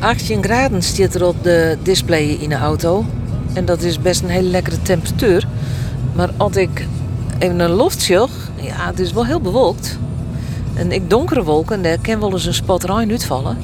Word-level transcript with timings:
18 0.00 0.42
graden 0.42 0.82
staat 0.82 1.14
er 1.14 1.26
op 1.26 1.42
de 1.42 1.78
display 1.82 2.24
in 2.24 2.48
de 2.48 2.54
auto. 2.54 3.04
En 3.52 3.64
dat 3.64 3.82
is 3.82 4.00
best 4.00 4.22
een 4.22 4.28
hele 4.28 4.48
lekkere 4.48 4.82
temperatuur. 4.82 5.46
Maar 6.14 6.30
als 6.36 6.56
ik 6.56 6.86
even 7.38 7.60
een 7.60 7.70
loft 7.70 8.02
zag, 8.02 8.30
ja, 8.60 8.86
het 8.86 8.98
is 8.98 9.12
wel 9.12 9.26
heel 9.26 9.40
bewolkt. 9.40 9.98
En 10.74 10.92
ik 10.92 11.10
donkere 11.10 11.42
wolken, 11.42 11.82
daar 11.82 11.98
kan 12.00 12.20
wel 12.20 12.32
eens 12.32 12.46
een 12.46 12.54
spot 12.54 12.84
rein 12.84 13.10
uitvallen. 13.10 13.58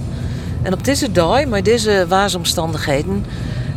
En 0.63 0.73
op 0.73 0.85
deze 0.85 1.13
dag, 1.13 1.47
met 1.47 1.65
deze 1.65 2.05
waarsomstandigheden, 2.09 3.25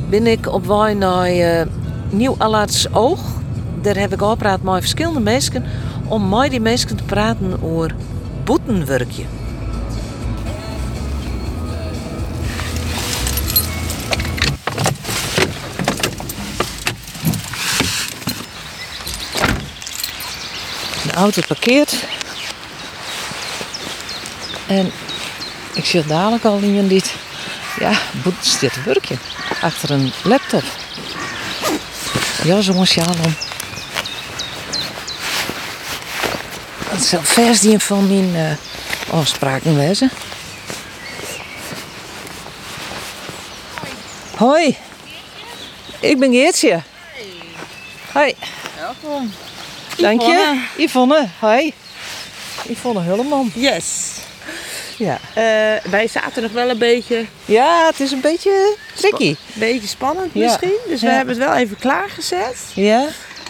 ben 0.09 0.27
ik 0.27 0.53
op 0.53 0.65
weg 0.65 0.93
naar 0.93 1.25
eh, 1.25 1.65
Nieuw 2.09 2.35
Allaerts 2.37 2.93
Oog. 2.93 3.19
Daar 3.81 3.97
heb 3.97 4.13
ik 4.13 4.21
gepraat 4.21 4.61
met 4.61 4.79
verschillende 4.79 5.19
mensen 5.19 5.63
om 6.07 6.29
met 6.29 6.51
die 6.51 6.61
mensen 6.61 6.97
te 6.97 7.03
praten 7.03 7.63
over 7.63 7.95
boetenwerkje. 8.43 9.23
Auto 21.17 21.41
parkeert. 21.47 21.93
En 24.67 24.91
ik 25.73 25.85
zie 25.85 26.05
dadelijk 26.05 26.43
al 26.45 26.57
in 26.57 26.87
dit. 26.87 27.13
Ja, 27.79 27.91
boet 28.23 28.45
zit 28.45 28.73
te 28.73 28.81
werkje. 28.85 29.15
Achter 29.61 29.91
een 29.91 30.13
laptop. 30.23 30.63
Ja, 32.43 32.61
zo'n 32.61 32.85
shalom. 32.85 33.35
Dat 36.91 37.02
zal 37.02 37.21
vers 37.23 37.59
die 37.59 37.79
van 37.79 38.07
mijn 38.07 38.57
uh, 39.09 39.13
afspraken 39.13 39.75
wezen. 39.75 40.11
Hoi. 44.35 44.77
Ik 45.99 46.19
ben 46.19 46.31
Geertje. 46.31 46.81
Hoi. 48.11 48.35
Welkom. 48.75 49.33
Dank 49.97 50.21
je. 50.21 50.61
Yvonne. 50.77 51.27
Hoi. 51.39 51.73
Yvonne 52.69 53.01
Hulleman. 53.01 53.51
Yes. 53.55 54.15
Ja. 54.97 55.19
Uh, 55.37 55.91
wij 55.91 56.07
zaten 56.07 56.41
nog 56.41 56.51
wel 56.51 56.69
een 56.69 56.77
beetje, 56.77 57.25
Ja, 57.45 57.85
het 57.85 57.99
is 57.99 58.11
een 58.11 58.21
beetje 58.21 58.75
tricky. 58.95 59.27
een 59.27 59.37
beetje 59.53 59.87
spannend 59.87 60.29
Ja. 60.33 60.43
misschien. 60.43 60.77
Dus 60.87 61.01
we 61.01 61.07
Ja. 61.07 61.13
hebben 61.13 61.35
het 61.39 61.43
wel 61.47 61.55
even 61.55 61.77
klaargezet. 61.77 62.57
Ja? 62.73 63.05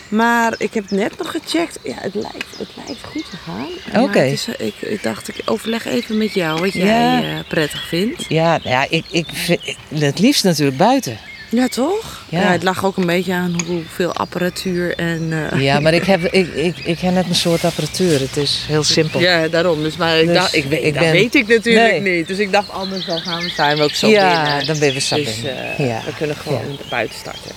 Maar 0.10 0.54
ik 0.58 0.74
heb 0.74 0.92
net 0.92 1.18
nog 1.18 1.32
gecheckt. 1.32 1.80
Ja, 1.84 1.94
het 2.00 2.16
lijkt, 2.16 2.58
het 2.58 2.70
lijkt 2.86 3.04
goed 3.12 3.26
te 3.30 3.38
gaan. 3.46 4.04
Oké. 4.04 4.20
eh, 4.20 4.34
ik, 4.68 4.76
ik 4.82 5.04
dacht, 5.04 5.28
ik 5.28 5.42
overleg 5.46 5.86
even 5.86 6.18
met 6.18 6.34
jou 6.34 6.60
wat 6.60 6.74
jij 6.74 6.86
Ja. 6.86 7.22
eh, 7.22 7.40
prettig 7.48 7.88
vindt. 7.88 8.26
Ja, 8.28 8.50
nou 8.50 8.70
ja 8.70 8.86
ik, 8.90 9.06
ik 9.12 9.26
vind 9.34 9.60
het 9.90 10.20
liefst 10.20 10.44
natuurlijk 10.44 10.78
buiten. 10.78 11.18
Ja, 11.50 11.68
toch? 11.68 12.26
Ja. 12.30 12.40
Ja. 12.42 12.52
het 12.52 12.64
lag 12.64 12.86
ook 12.86 12.98
een 12.98 13.06
beetje 13.06 13.34
aan 13.34 13.56
hoeveel 13.66 14.14
apparatuur 14.14 14.96
en... 14.96 15.50
eh, 15.52 15.62
Ja, 15.62 15.80
maar 15.80 15.94
ik 15.94 16.04
heb, 16.04 16.24
ik, 16.24 16.54
ik, 16.56 16.78
ik 16.78 17.00
heb 17.00 17.14
net 17.14 17.26
een 17.30 17.36
soort 17.36 17.66
apparatuur. 17.66 18.20
Het 18.20 18.38
is 18.38 18.64
heel 18.68 18.84
simpel. 18.84 19.20
Ja, 19.20 19.48
daarom. 19.48 19.84
Dus, 19.84 19.96
maar 19.98 20.20
ik 20.20 20.26
Dus 20.28 20.36
dacht, 20.36 20.56
ik, 20.56 20.64
ik 20.72 20.94
dat 20.94 21.04
ben- 21.04 21.12
weet 21.12 21.36
ik 21.36 21.48
natuurlijk 21.48 22.02
Nee. 22.04 22.18
niet. 22.18 22.28
Dus 22.28 22.38
ik 22.38 22.52
dacht, 22.52 22.70
anders 22.72 23.06
dan 23.06 23.20
gaan 23.22 23.42
we, 23.44 23.50
zijn 23.56 23.78
we 23.78 23.84
ook 23.84 23.92
zo 23.92 24.08
Ja, 24.08 24.44
binnen. 24.44 24.66
dan 24.68 24.80
ben 24.80 24.94
we 24.94 25.00
zo 25.00 25.16
Dus 25.16 25.44
eh, 25.44 25.88
Ja. 25.88 26.02
we 26.06 26.14
kunnen 26.18 26.36
gewoon 26.36 26.80
buiten 26.90 27.20
starten. 27.20 27.52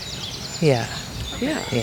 Ja, 0.59 0.87
Ja. 1.41 1.49
ja. 1.71 1.83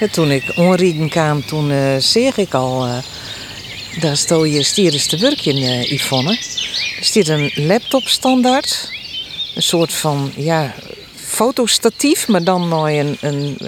Ja, 0.00 0.06
toen 0.08 0.30
ik 0.30 0.52
onrieden 0.54 1.08
kwam, 1.08 1.44
toen 1.46 1.70
eh 1.70 1.96
zeg 1.98 2.36
ik 2.36 2.54
al... 2.54 2.86
daar 4.00 4.16
stond 4.16 4.52
je 4.52 4.62
stierens 4.62 5.06
te 5.06 5.16
werken, 5.18 5.56
eh 5.56 5.90
Yvonne. 5.92 6.38
Er 7.04 7.10
staat 7.10 7.28
een 7.28 7.52
laptop 7.66 8.02
standaard. 8.02 8.90
Een 9.54 9.62
soort 9.62 9.92
van, 9.92 10.32
ja, 10.36 10.74
fotostatief, 11.14 12.28
maar 12.28 12.44
dan 12.44 12.68
nog 12.68 12.88
een, 12.88 13.16
een, 13.20 13.58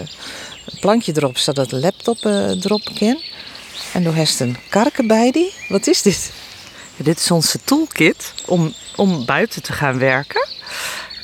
plankje 0.81 1.13
erop, 1.17 1.39
zodat 1.39 1.71
de 1.71 1.77
laptop 1.77 2.25
eh, 2.25 2.65
erop 2.65 2.91
kan. 2.99 3.21
En 3.93 4.03
toen 4.03 4.15
heeft 4.15 4.41
een 4.41 4.57
karken 4.69 5.07
bij 5.07 5.31
die. 5.31 5.53
Wat 5.69 5.87
is 5.87 6.03
dit? 6.03 6.33
Dit 6.97 7.19
is 7.19 7.31
onze 7.31 7.59
toolkit 7.65 8.33
om, 8.47 8.75
om 8.97 9.25
buiten 9.25 9.63
te 9.63 9.73
gaan 9.73 9.99
werken. 9.99 10.49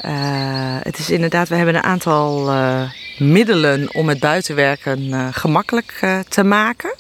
Eh, 0.01 0.77
het 0.83 0.99
is 0.99 1.11
inderdaad, 1.11 1.49
we 1.49 1.57
hebben 1.57 1.75
een 1.75 1.83
aantal 1.83 2.51
eh, 2.51 2.91
middelen 3.19 3.95
om 3.95 4.09
het 4.09 4.21
buitenwerken 4.21 5.31
gemakkelijk 5.35 6.23
te 6.29 6.45
maken. 6.45 6.95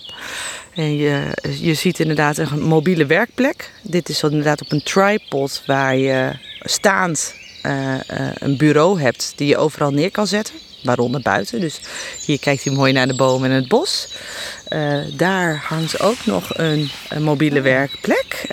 En 0.74 0.96
je, 0.96 1.38
je 1.60 1.74
ziet 1.74 2.00
inderdaad 2.00 2.38
een 2.38 2.62
mobiele 2.62 3.06
werkplek. 3.06 3.72
Dit 3.82 4.08
is 4.08 4.22
inderdaad 4.22 4.60
op 4.60 4.72
een 4.72 4.82
tripod 4.82 5.62
waar 5.66 5.96
je 5.96 6.32
staand 6.60 7.34
eh, 7.62 7.94
eh, 7.94 8.32
een 8.34 8.56
bureau 8.56 9.00
hebt 9.00 9.32
die 9.36 9.48
je 9.48 9.56
overal 9.56 9.90
neer 9.90 10.10
kan 10.10 10.26
zetten. 10.26 10.54
Waaronder 10.82 11.20
buiten. 11.20 11.60
Dus 11.60 11.80
hier 12.26 12.38
kijkt 12.38 12.64
hij 12.64 12.72
mooi 12.72 12.92
naar 12.92 13.06
de 13.06 13.14
bomen 13.14 13.50
en 13.50 13.56
het 13.56 13.68
bos. 13.68 14.08
Eh, 14.68 14.98
daar 15.16 15.64
hangt 15.68 16.00
ook 16.00 16.26
nog 16.26 16.58
een, 16.58 16.90
mobiele 17.18 17.60
werkplek. 17.60 18.46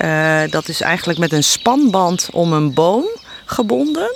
Dat 0.49 0.67
is 0.67 0.81
eigenlijk 0.81 1.19
met 1.19 1.31
een 1.31 1.43
spanband 1.43 2.29
om 2.31 2.53
een 2.53 2.73
boom 2.73 3.05
gebonden. 3.49 4.15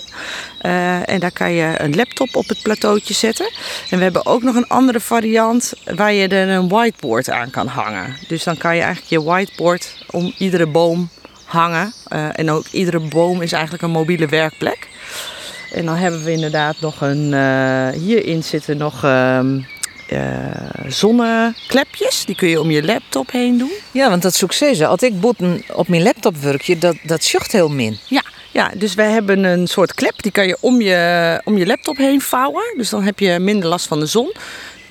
Eh, 0.62 1.10
en 1.10 1.20
daar 1.20 1.32
kan 1.32 1.52
je 1.52 1.76
een 1.78 1.96
laptop 1.96 2.36
op 2.36 2.48
het 2.48 2.62
plateautje 2.62 3.14
zetten. 3.14 3.52
En 3.90 3.98
we 3.98 4.04
hebben 4.04 4.26
ook 4.26 4.44
nog 4.44 4.56
een 4.56 4.68
andere 4.68 5.00
variant 5.00 5.74
waar 5.96 6.14
je 6.14 6.28
er 6.28 6.50
een 6.50 6.68
whiteboard 6.70 7.30
aan 7.30 7.50
kan 7.50 7.68
hangen. 7.68 8.16
Dus 8.28 8.44
dan 8.44 8.58
kan 8.58 8.76
je 8.76 8.82
eigenlijk 8.82 9.12
je 9.12 9.24
whiteboard 9.24 10.06
om 10.10 10.34
iedere 10.38 10.68
boom 10.68 11.10
hangen. 11.46 11.94
Eh, 12.08 12.40
en 12.40 12.52
ook 12.52 12.66
iedere 12.72 13.00
boom 13.00 13.42
is 13.42 13.52
eigenlijk 13.52 13.84
een 13.84 13.92
mobiele 13.92 14.28
werkplek. 14.28 14.88
En 15.74 15.86
dan 15.86 15.96
hebben 15.96 16.24
we 16.24 16.32
inderdaad 16.32 16.76
nog 16.80 17.02
een. 17.02 17.34
eh, 17.34 17.88
hierin 18.02 18.44
zitten 18.44 18.78
nog 18.78 19.04
ehm, 19.04 19.60
eh, 20.08 20.20
zonneklepjes. 20.88 22.26
Die 22.26 22.36
kun 22.36 22.48
je 22.50 22.62
om 22.62 22.72
je 22.72 22.84
laptop 22.84 23.32
heen 23.32 23.58
doen. 23.58 23.72
Ja, 23.92 24.10
want 24.10 24.22
dat 24.22 24.34
succes. 24.34 24.82
Als 24.82 25.02
ik 25.02 25.20
boeten 25.20 25.64
op 25.74 25.88
mijn 25.88 26.04
laptop 26.04 26.38
werkje, 26.38 26.78
dat, 26.78 26.96
dat 27.04 27.24
zucht 27.24 27.52
heel 27.52 27.70
min. 27.70 27.98
Ja, 28.08 28.24
ja, 28.54 28.72
dus 28.76 28.94
wij 28.94 29.12
hebben 29.12 29.44
een 29.44 29.68
soort 29.68 29.94
klep. 29.94 30.22
Die 30.22 30.32
kan 30.32 30.48
je 30.48 30.58
om 30.60 30.82
je, 30.82 31.42
om 31.44 31.58
je 31.58 31.66
laptop 31.66 31.98
heen 31.98 32.22
vouwen. 32.22 32.64
Dus 32.78 32.90
dan 32.90 33.04
heb 33.04 33.20
je 33.20 33.40
minder 33.40 33.70
last 33.70 33.88
van 33.88 34.00
de 34.00 34.06
zon. 34.06 34.34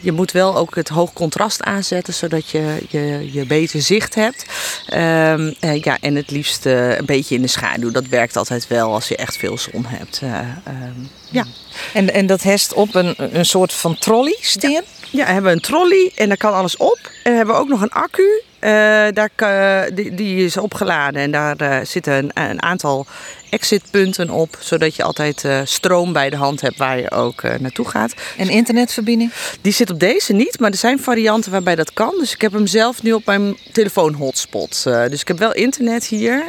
Je 0.01 0.13
moet 0.13 0.33
wel 0.33 0.57
ook 0.57 0.75
het 0.75 0.89
hoog 0.89 1.13
contrast 1.13 1.63
aanzetten, 1.63 2.15
zodat 2.15 2.49
je, 2.49 2.77
je, 2.89 3.29
je 3.33 3.47
beter 3.47 3.83
zicht 3.83 4.15
hebt. 4.15 4.45
Ehm, 4.87 5.53
eh, 5.61 5.83
ja, 5.83 5.99
en 6.01 6.15
het 6.15 6.31
liefst 6.31 6.67
eh, 6.67 6.97
een 6.97 7.07
beetje 7.07 7.35
in 7.35 7.43
de 7.43 7.49
schaduw. 7.49 7.91
Dat 7.91 8.07
werkt 8.07 8.37
altijd 8.37 8.67
wel 8.67 8.93
als 8.93 9.09
je 9.09 9.17
echt 9.17 9.37
veel 9.37 9.59
zon 9.59 9.85
hebt. 9.87 10.21
Eh, 10.23 10.39
ehm, 10.39 11.01
ja. 11.31 11.45
En, 11.93 12.13
en 12.13 12.27
dat 12.27 12.43
hest 12.43 12.73
op 12.73 12.95
een, 12.95 13.15
een 13.17 13.47
soort 13.47 13.73
van 13.73 13.99
trolley 13.99 14.37
staan? 14.41 14.83
Ja, 15.11 15.27
we 15.27 15.33
hebben 15.33 15.53
een 15.53 15.61
trolley 15.61 16.13
en 16.15 16.29
daar 16.29 16.37
kan 16.37 16.55
alles 16.55 16.77
op. 16.77 16.99
En 17.23 17.31
we 17.31 17.37
hebben 17.37 17.57
ook 17.57 17.69
nog 17.69 17.83
een 17.83 17.93
accu. 17.93 18.43
Eh, 18.63 19.07
daar, 19.13 19.95
die, 19.95 20.15
die 20.15 20.45
is 20.45 20.57
opgeladen 20.57 21.21
en 21.21 21.31
daar 21.31 21.57
eh, 21.57 21.85
zitten 21.85 22.13
een, 22.13 22.31
een 22.35 22.63
aantal 22.63 23.07
exitpunten 23.51 24.31
op. 24.31 24.57
Zodat 24.61 24.97
je 24.97 25.03
altijd 25.03 25.45
eh, 25.45 25.61
stroom 25.65 26.13
bij 26.13 26.31
de 26.31 26.37
hand 26.37 26.61
hebt 26.61 26.77
waar 26.77 26.99
je 26.99 27.11
ook 27.11 27.43
naartoe 27.43 27.89
gaat. 27.89 28.15
En 28.37 28.49
internetverbinding? 28.49 29.33
Die 29.61 29.73
zit 29.73 29.91
op 29.91 30.01
deze 30.01 30.33
niet, 30.33 30.61
maar 30.61 30.71
er 30.71 30.77
zijn 30.77 30.99
varianten 30.99 31.51
waarbij 31.51 31.75
dat 31.75 31.93
kan. 31.93 32.15
Dus 32.19 32.35
ik 32.35 32.41
heb 32.41 32.53
hem 32.53 32.67
zelf 32.67 33.03
nu 33.03 33.13
op 33.13 33.27
mijn 33.27 33.57
telefoon 33.73 34.15
hotspot. 34.15 34.83
Dus 34.85 35.21
ik 35.21 35.29
heb 35.29 35.39
wel 35.39 35.55
internet 35.55 36.05
hier. 36.07 36.45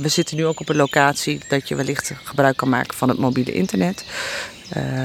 We 0.00 0.08
zitten 0.08 0.36
nu 0.36 0.46
ook 0.46 0.60
op 0.60 0.68
een 0.68 0.76
locatie 0.76 1.40
dat 1.48 1.68
je 1.68 1.74
wellicht 1.74 2.12
gebruik 2.24 2.56
kan 2.56 2.68
maken 2.68 2.96
van 2.96 3.08
het 3.08 3.18
mobiele 3.18 3.52
internet. 3.52 4.04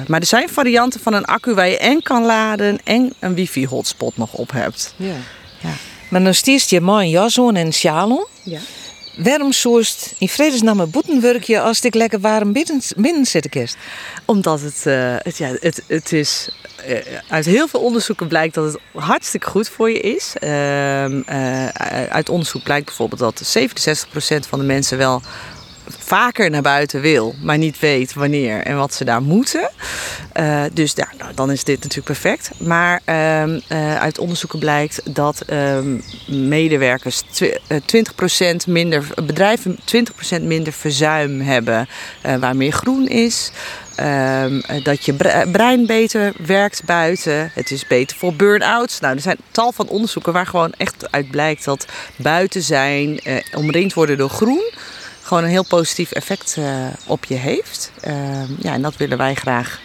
Maar 0.07 0.19
er 0.19 0.25
zijn 0.25 0.49
varianten 0.49 0.99
van 0.99 1.13
een 1.13 1.25
accu 1.25 1.53
waar 1.53 1.69
je 1.69 1.77
en 1.77 2.01
kan 2.01 2.25
laden 2.25 2.79
en 2.83 3.13
een 3.19 3.35
wifi 3.35 3.67
hotspot 3.67 4.17
nog 4.17 4.33
op 4.33 4.51
hebt. 4.51 4.93
Ja. 4.97 5.15
Ja. 5.59 5.73
Maar 6.11 6.23
dan 6.23 6.33
stiest 6.33 6.69
je 6.69 6.81
een 6.81 7.09
jas 7.09 7.39
aan 7.39 7.55
en 7.55 7.73
sjaal 7.73 8.11
aan. 8.11 8.25
Ja. 8.43 8.59
Waarom 9.17 9.51
soest 9.51 10.13
in 10.17 10.29
vredesnaam 10.29 10.79
een 10.79 10.89
boetenwerkje 10.89 11.61
als 11.61 11.81
ik 11.81 11.93
lekker 11.93 12.19
warm 12.19 12.53
binnen, 12.53 12.81
binnen 12.95 13.25
zitten 13.25 13.51
kerst? 13.51 13.77
Omdat 14.25 14.61
het, 14.61 14.85
eh, 14.85 15.15
het, 15.17 15.37
ja, 15.37 15.51
het, 15.59 15.83
het 15.87 16.13
is. 16.13 16.49
eh, 16.85 16.97
uit 17.27 17.45
heel 17.45 17.67
veel 17.67 17.79
onderzoeken 17.79 18.27
blijkt 18.27 18.53
dat 18.53 18.65
het 18.73 19.03
hartstikke 19.03 19.47
goed 19.49 19.69
voor 19.69 19.89
je 19.91 19.99
is. 19.99 20.33
Ehm, 20.39 21.21
eh, 21.25 21.65
uit 22.09 22.29
onderzoek 22.29 22.63
blijkt 22.63 22.85
bijvoorbeeld 22.85 23.19
dat 23.19 23.41
67% 23.45 24.47
van 24.47 24.59
de 24.59 24.65
mensen 24.65 24.97
wel 24.97 25.21
vaker 25.99 26.49
naar 26.49 26.61
buiten 26.61 27.01
wil, 27.01 27.35
maar 27.41 27.57
niet 27.57 27.79
weet 27.79 28.13
wanneer 28.13 28.61
en 28.61 28.77
wat 28.77 28.93
ze 28.93 29.03
daar 29.03 29.21
moeten. 29.21 29.69
Uh, 30.39 30.63
dus 30.73 30.93
ja, 30.95 31.07
nou, 31.17 31.33
dan 31.33 31.51
is 31.51 31.63
dit 31.63 31.75
natuurlijk 31.75 32.05
perfect. 32.05 32.51
Maar 32.57 33.01
uh, 33.05 33.97
uit 33.97 34.19
onderzoeken 34.19 34.59
blijkt 34.59 35.15
dat 35.15 35.41
ehm, 35.41 35.99
medewerkers 36.27 37.21
20% 37.23 37.25
minder, 38.67 39.07
bedrijven 39.15 39.79
20% 40.39 40.41
minder 40.41 40.73
verzuim 40.73 41.41
hebben 41.41 41.87
waar 42.39 42.55
meer 42.55 42.71
groen 42.71 43.07
is. 43.07 43.51
Um, 43.99 44.61
dat 44.83 45.05
je 45.05 45.13
brein 45.51 45.85
beter 45.85 46.33
werkt 46.45 46.83
buiten. 46.85 47.51
Het 47.53 47.71
is 47.71 47.87
beter 47.87 48.17
voor 48.17 48.33
burn-outs. 48.33 48.99
Nou, 48.99 49.15
er 49.15 49.21
zijn 49.21 49.37
tal 49.51 49.71
van 49.71 49.87
onderzoeken 49.87 50.33
waar 50.33 50.45
gewoon 50.45 50.73
echt 50.77 51.11
uit 51.11 51.31
blijkt 51.31 51.65
dat 51.65 51.85
buiten 52.15 52.61
zijn, 52.61 53.19
omringd 53.55 53.93
worden 53.93 54.17
door 54.17 54.29
groen, 54.29 54.71
gewoon 55.31 55.45
een 55.45 55.55
heel 55.55 55.65
positief 55.65 56.11
effect 56.11 56.55
uh, 56.59 56.87
op 57.07 57.25
je 57.25 57.35
heeft. 57.35 57.91
Uh, 58.07 58.59
ja, 58.59 58.73
en 58.73 58.81
dat 58.81 58.97
willen 58.97 59.17
wij 59.17 59.35
graag 59.35 59.79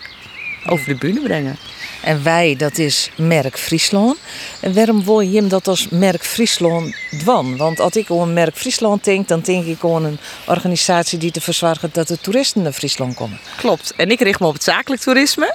over 0.69 0.87
de 0.87 0.95
bühne 0.95 1.21
brengen. 1.21 1.57
En 2.03 2.23
wij, 2.23 2.57
dat 2.57 2.79
is 2.79 3.11
merk 3.17 3.59
Friesland. 3.59 4.17
En 4.61 4.75
waarom 4.75 5.05
wil 5.05 5.21
je 5.21 5.37
hem 5.37 5.49
dat 5.49 5.69
als 5.69 5.89
merk 5.89 6.25
Friesland 6.25 6.97
dwan? 7.19 7.57
Want 7.57 7.81
als 7.81 7.97
ik 7.97 8.11
aan 8.11 8.33
merk 8.33 8.57
Friesland 8.57 9.05
denk, 9.05 9.29
dan 9.29 9.41
denk 9.41 9.65
ik 9.65 9.85
aan 9.85 10.05
een 10.05 10.19
organisatie 10.47 11.19
die 11.19 11.31
te 11.31 11.41
verzorgen 11.41 11.91
dat 11.93 12.09
de 12.09 12.21
toeristen 12.21 12.63
naar 12.63 12.73
Friesland 12.73 13.15
komen. 13.15 13.39
Klopt. 13.57 13.93
En 13.97 14.11
ik 14.11 14.21
richt 14.21 14.41
me 14.41 14.47
op 14.47 14.55
het 14.55 14.63
zakelijk 14.63 15.03
toerisme. 15.03 15.55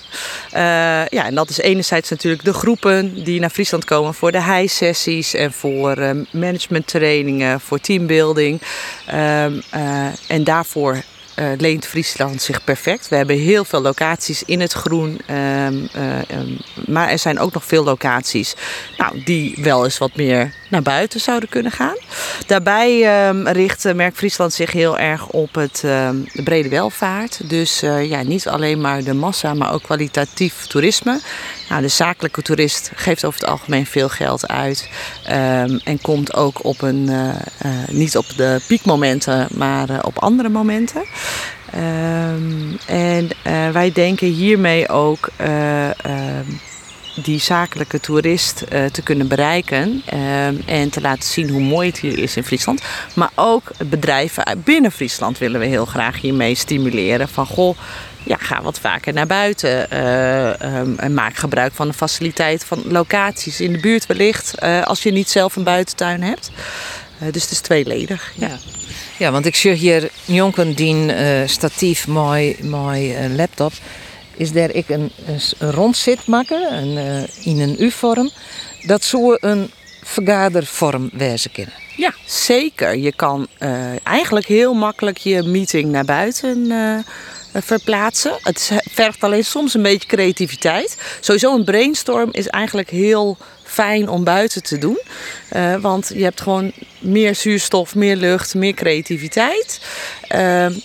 Uh, 0.53 0.59
ja, 1.07 1.25
en 1.25 1.35
dat 1.35 1.49
is 1.49 1.57
enerzijds 1.57 2.09
natuurlijk 2.09 2.43
de 2.43 2.53
groepen 2.53 3.23
die 3.23 3.39
naar 3.39 3.49
Friesland 3.49 3.85
komen 3.85 4.13
voor 4.13 4.31
de 4.31 4.43
high-sessies 4.43 5.33
en 5.33 5.53
voor 5.53 5.97
uh, 5.97 6.11
managementtrainingen, 6.31 7.59
voor 7.59 7.79
teambuilding. 7.79 8.61
Uh, 9.13 9.43
en 10.27 10.43
daarvoor 10.43 11.03
uh, 11.35 11.45
leent 11.57 11.85
Friesland 11.85 12.41
zich 12.41 12.63
perfect. 12.63 13.07
We 13.07 13.15
hebben 13.15 13.37
heel 13.37 13.65
veel 13.65 13.81
locaties 13.81 14.43
in 14.43 14.59
het 14.59 14.73
groen. 14.73 15.19
Um, 15.29 15.89
uh, 15.95 16.39
um, 16.39 16.57
maar 16.85 17.09
er 17.09 17.19
zijn 17.19 17.39
ook 17.39 17.53
nog 17.53 17.65
veel 17.65 17.83
locaties 17.83 18.55
nou, 18.97 19.23
die 19.23 19.57
wel 19.61 19.83
eens 19.83 19.97
wat 19.97 20.15
meer 20.15 20.53
naar 20.69 20.81
buiten 20.81 21.19
zouden 21.19 21.49
kunnen 21.49 21.71
gaan. 21.71 21.95
Daarbij 22.47 23.27
um, 23.27 23.47
richt 23.47 23.93
Merk 23.93 24.15
Friesland 24.15 24.53
zich 24.53 24.71
heel 24.71 24.97
erg 24.97 25.27
op 25.27 25.55
het, 25.55 25.79
de 25.81 26.43
brede 26.43 26.69
welvaart. 26.69 27.49
Dus 27.49 27.79
ja, 27.79 28.23
niet 28.23 28.47
alleen 28.47 28.81
maar 28.81 29.03
de 29.03 29.13
massa, 29.13 29.53
maar 29.53 29.73
ook 29.73 29.83
kwalitatief 29.83 30.65
toerisme. 30.65 31.19
Nou, 31.69 31.81
de 31.81 31.87
zakelijke 31.87 32.41
toerist 32.41 32.91
geeft 32.95 33.25
over 33.25 33.39
het 33.39 33.49
algemeen 33.49 33.85
veel 33.85 34.09
geld 34.09 34.47
uit. 34.47 34.89
en 35.83 36.01
komt 36.01 36.33
ook 36.33 36.63
op 36.65 36.81
een, 36.81 37.09
niet 37.89 38.17
op 38.17 38.25
de 38.35 38.61
piekmomenten, 38.67 39.47
maar 39.51 40.03
op 40.03 40.19
andere 40.19 40.49
momenten. 40.49 41.03
Um, 41.75 42.77
en 42.85 43.29
uh, 43.47 43.69
wij 43.69 43.91
denken 43.91 44.27
hiermee 44.27 44.89
ook 44.89 45.29
uh, 45.41 45.83
uh, 45.85 45.93
die 47.23 47.39
zakelijke 47.39 47.99
toerist 47.99 48.63
te 48.91 49.01
kunnen 49.03 49.27
bereiken 49.27 50.01
ehm, 50.05 50.55
en 50.65 50.89
te 50.89 51.01
laten 51.01 51.29
zien 51.29 51.49
hoe 51.49 51.61
mooi 51.61 51.87
het 51.87 51.99
hier 51.99 52.19
is 52.19 52.35
in 52.35 52.43
Friesland. 52.43 52.81
Maar 53.13 53.29
ook 53.35 53.71
bedrijven 53.85 54.61
binnen 54.63 54.91
Friesland 54.91 55.37
willen 55.37 55.59
we 55.59 55.65
heel 55.65 55.85
graag 55.85 56.21
hiermee 56.21 56.55
stimuleren. 56.55 57.29
Van 57.29 57.45
goh, 57.45 57.77
ja, 58.23 58.37
ga 58.39 58.61
wat 58.61 58.79
vaker 58.79 59.13
naar 59.13 59.27
buiten 59.27 59.89
en 60.97 61.13
maak 61.13 61.35
gebruik 61.35 61.73
van 61.73 61.87
de 61.87 61.93
faciliteit 61.93 62.65
van 62.65 62.83
locaties 62.87 63.61
in 63.61 63.71
de 63.71 63.79
buurt 63.79 64.05
wellicht 64.05 64.61
als 64.61 65.03
je 65.03 65.11
niet 65.11 65.29
zelf 65.29 65.55
een 65.55 65.63
buitentuin 65.63 66.23
hebt. 66.23 66.51
Dus 67.31 67.41
het 67.41 67.51
is 67.51 67.59
tweeledig. 67.59 68.33
ja. 68.35 68.47
ja. 68.47 68.57
Ja, 69.21 69.31
want 69.31 69.45
ik 69.45 69.55
zie 69.55 69.71
hier 69.71 70.09
jonken 70.25 70.73
die 70.73 70.95
uh, 70.95 71.47
statief 71.47 72.07
mooi, 72.07 72.57
mooi 72.61 73.25
uh, 73.25 73.35
laptop. 73.35 73.71
Is 74.35 74.51
daar 74.51 74.71
ik 74.71 74.89
een, 74.89 75.11
een 75.25 75.71
rondzit 75.71 76.25
maken, 76.25 76.73
een, 76.73 77.27
in 77.43 77.59
een 77.59 77.75
U-vorm. 77.83 78.31
Dat 78.85 79.03
zou 79.03 79.37
een 79.39 79.71
vergadervorm 80.03 81.09
wezen 81.13 81.51
kunnen. 81.51 81.73
Ja, 81.95 82.13
zeker. 82.25 82.97
Je 82.97 83.13
kan 83.15 83.47
eigenlijk 84.03 84.45
heel 84.45 84.73
makkelijk 84.73 85.17
je 85.17 85.43
meeting 85.43 85.91
naar 85.91 86.05
buiten 86.05 86.73
verplaatsen. 87.53 88.37
Het 88.41 88.71
vergt 88.91 89.23
alleen 89.23 89.45
soms 89.45 89.73
een 89.73 89.81
beetje 89.81 90.07
creativiteit. 90.07 90.97
Sowieso 91.19 91.55
een 91.55 91.63
brainstorm 91.63 92.29
is 92.31 92.47
eigenlijk 92.47 92.89
heel 92.89 93.37
fijn 93.71 94.09
om 94.09 94.23
buiten 94.23 94.63
te 94.63 94.77
doen. 94.77 94.99
Uh, 95.55 95.75
want 95.75 96.11
je 96.13 96.23
hebt 96.23 96.41
gewoon 96.41 96.71
meer 96.99 97.35
zuurstof, 97.35 97.95
meer 97.95 98.15
lucht, 98.15 98.55
meer 98.55 98.73
creativiteit. 98.73 99.81
Uh, 100.31 100.39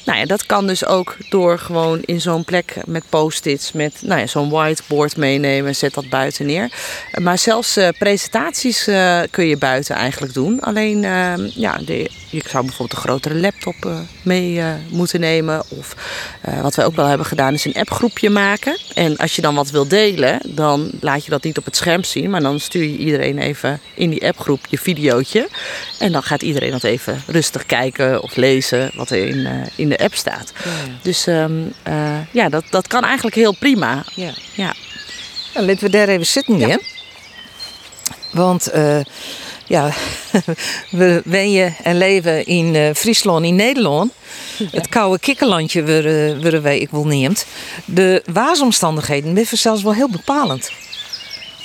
nou 0.05 0.19
ja, 0.19 0.25
dat 0.25 0.47
kan 0.47 0.67
dus 0.67 0.87
ook 0.87 1.17
door 1.29 1.59
gewoon 1.59 2.01
in 2.05 2.21
zo'n 2.21 2.45
plek 2.45 2.77
met 2.87 3.03
post-its, 3.09 3.73
met 3.73 3.95
nou 4.01 4.21
ja, 4.21 4.27
zo'n 4.27 4.51
whiteboard 4.51 5.17
meenemen, 5.17 5.77
zet 5.77 5.95
dat 5.95 6.09
buiten 6.09 6.47
neer. 6.47 6.63
Uh, 6.65 7.25
maar 7.25 7.39
zelfs 7.39 7.79
presentaties 7.99 8.85
kun 9.31 9.47
je 9.47 9.57
buiten 9.57 9.95
eigenlijk 9.95 10.35
doen. 10.35 10.61
Alleen, 10.61 11.05
ehm, 11.05 11.49
ja, 11.55 11.79
de, 11.85 12.11
je 12.31 12.43
zou 12.49 12.65
bijvoorbeeld 12.65 12.93
een 12.93 13.05
grotere 13.05 13.35
laptop 13.35 13.91
mee 14.23 14.63
moeten 14.91 15.21
nemen. 15.21 15.63
Of 15.69 15.97
wat 16.63 16.75
wij 16.75 16.85
ook 16.85 16.97
wel 16.97 17.07
hebben 17.07 17.27
gedaan, 17.27 17.55
is 17.55 17.65
een 17.65 17.75
appgroepje 17.75 18.31
maken. 18.31 18.79
En 18.95 19.17
als 19.17 19.37
je 19.37 19.43
dan 19.43 19.55
wat 19.55 19.71
wil 19.71 19.89
delen, 19.89 20.41
dan 20.45 20.91
laat 21.01 21.25
je 21.25 21.31
dat 21.31 21.43
niet 21.43 21.59
op 21.59 21.65
het 21.65 21.77
scherm 21.77 22.05
zien, 22.05 22.31
maar 22.31 22.41
dan 22.41 22.61
stuur 22.61 22.76
je 22.83 22.97
iedereen 22.97 23.39
even 23.39 23.81
in 23.95 24.11
die 24.11 24.27
appgroep 24.27 24.61
je 24.69 24.79
videootje. 24.79 25.49
En 25.99 26.13
dan 26.13 26.23
gaat 26.23 26.43
iedereen 26.43 26.71
dat 26.71 26.85
even 26.85 27.23
rustig 27.27 27.67
kijken 27.67 28.23
of 28.23 28.37
lezen 28.37 28.91
wat 28.95 29.11
er 29.11 29.29
in, 29.29 29.39
uh, 29.39 29.51
in 29.77 29.89
de 29.89 29.99
app 29.99 30.15
staat. 30.15 30.53
Ja. 30.65 30.71
Dus 31.03 31.27
um, 31.27 31.73
uh, 31.89 32.19
ja, 32.31 32.49
dat, 32.49 32.65
dat 32.71 32.87
kan 32.87 33.05
eigenlijk 33.05 33.37
heel 33.37 33.57
prima. 33.59 34.05
Ja. 34.15 34.31
ja. 34.55 34.75
Nou, 35.55 35.67
laten 35.67 35.85
we 35.85 35.91
daar 35.91 36.09
even 36.09 36.27
zitten, 36.27 36.59
ja. 36.59 36.79
Want 38.31 38.75
uh, 38.75 39.01
ja, 39.67 39.93
we 40.91 41.23
wenjen 41.25 41.77
en 41.83 41.99
leven 41.99 42.47
in 42.47 42.75
uh, 42.75 42.91
Friesland, 42.95 43.45
in 43.45 43.55
Nederland. 43.55 44.13
Ja. 44.59 44.67
Het 44.71 44.89
koude 44.89 45.19
kikkerlandje 45.19 45.85
waar, 46.41 46.63
wij 46.63 46.79
ik 46.79 46.91
wil 46.91 47.07
neemt. 47.07 47.47
De 47.85 48.23
waasomstandigheden 48.33 49.35
zijn 49.35 49.47
zelfs 49.47 49.83
wel 49.83 49.95
heel 49.95 50.11
bepalend. 50.11 50.71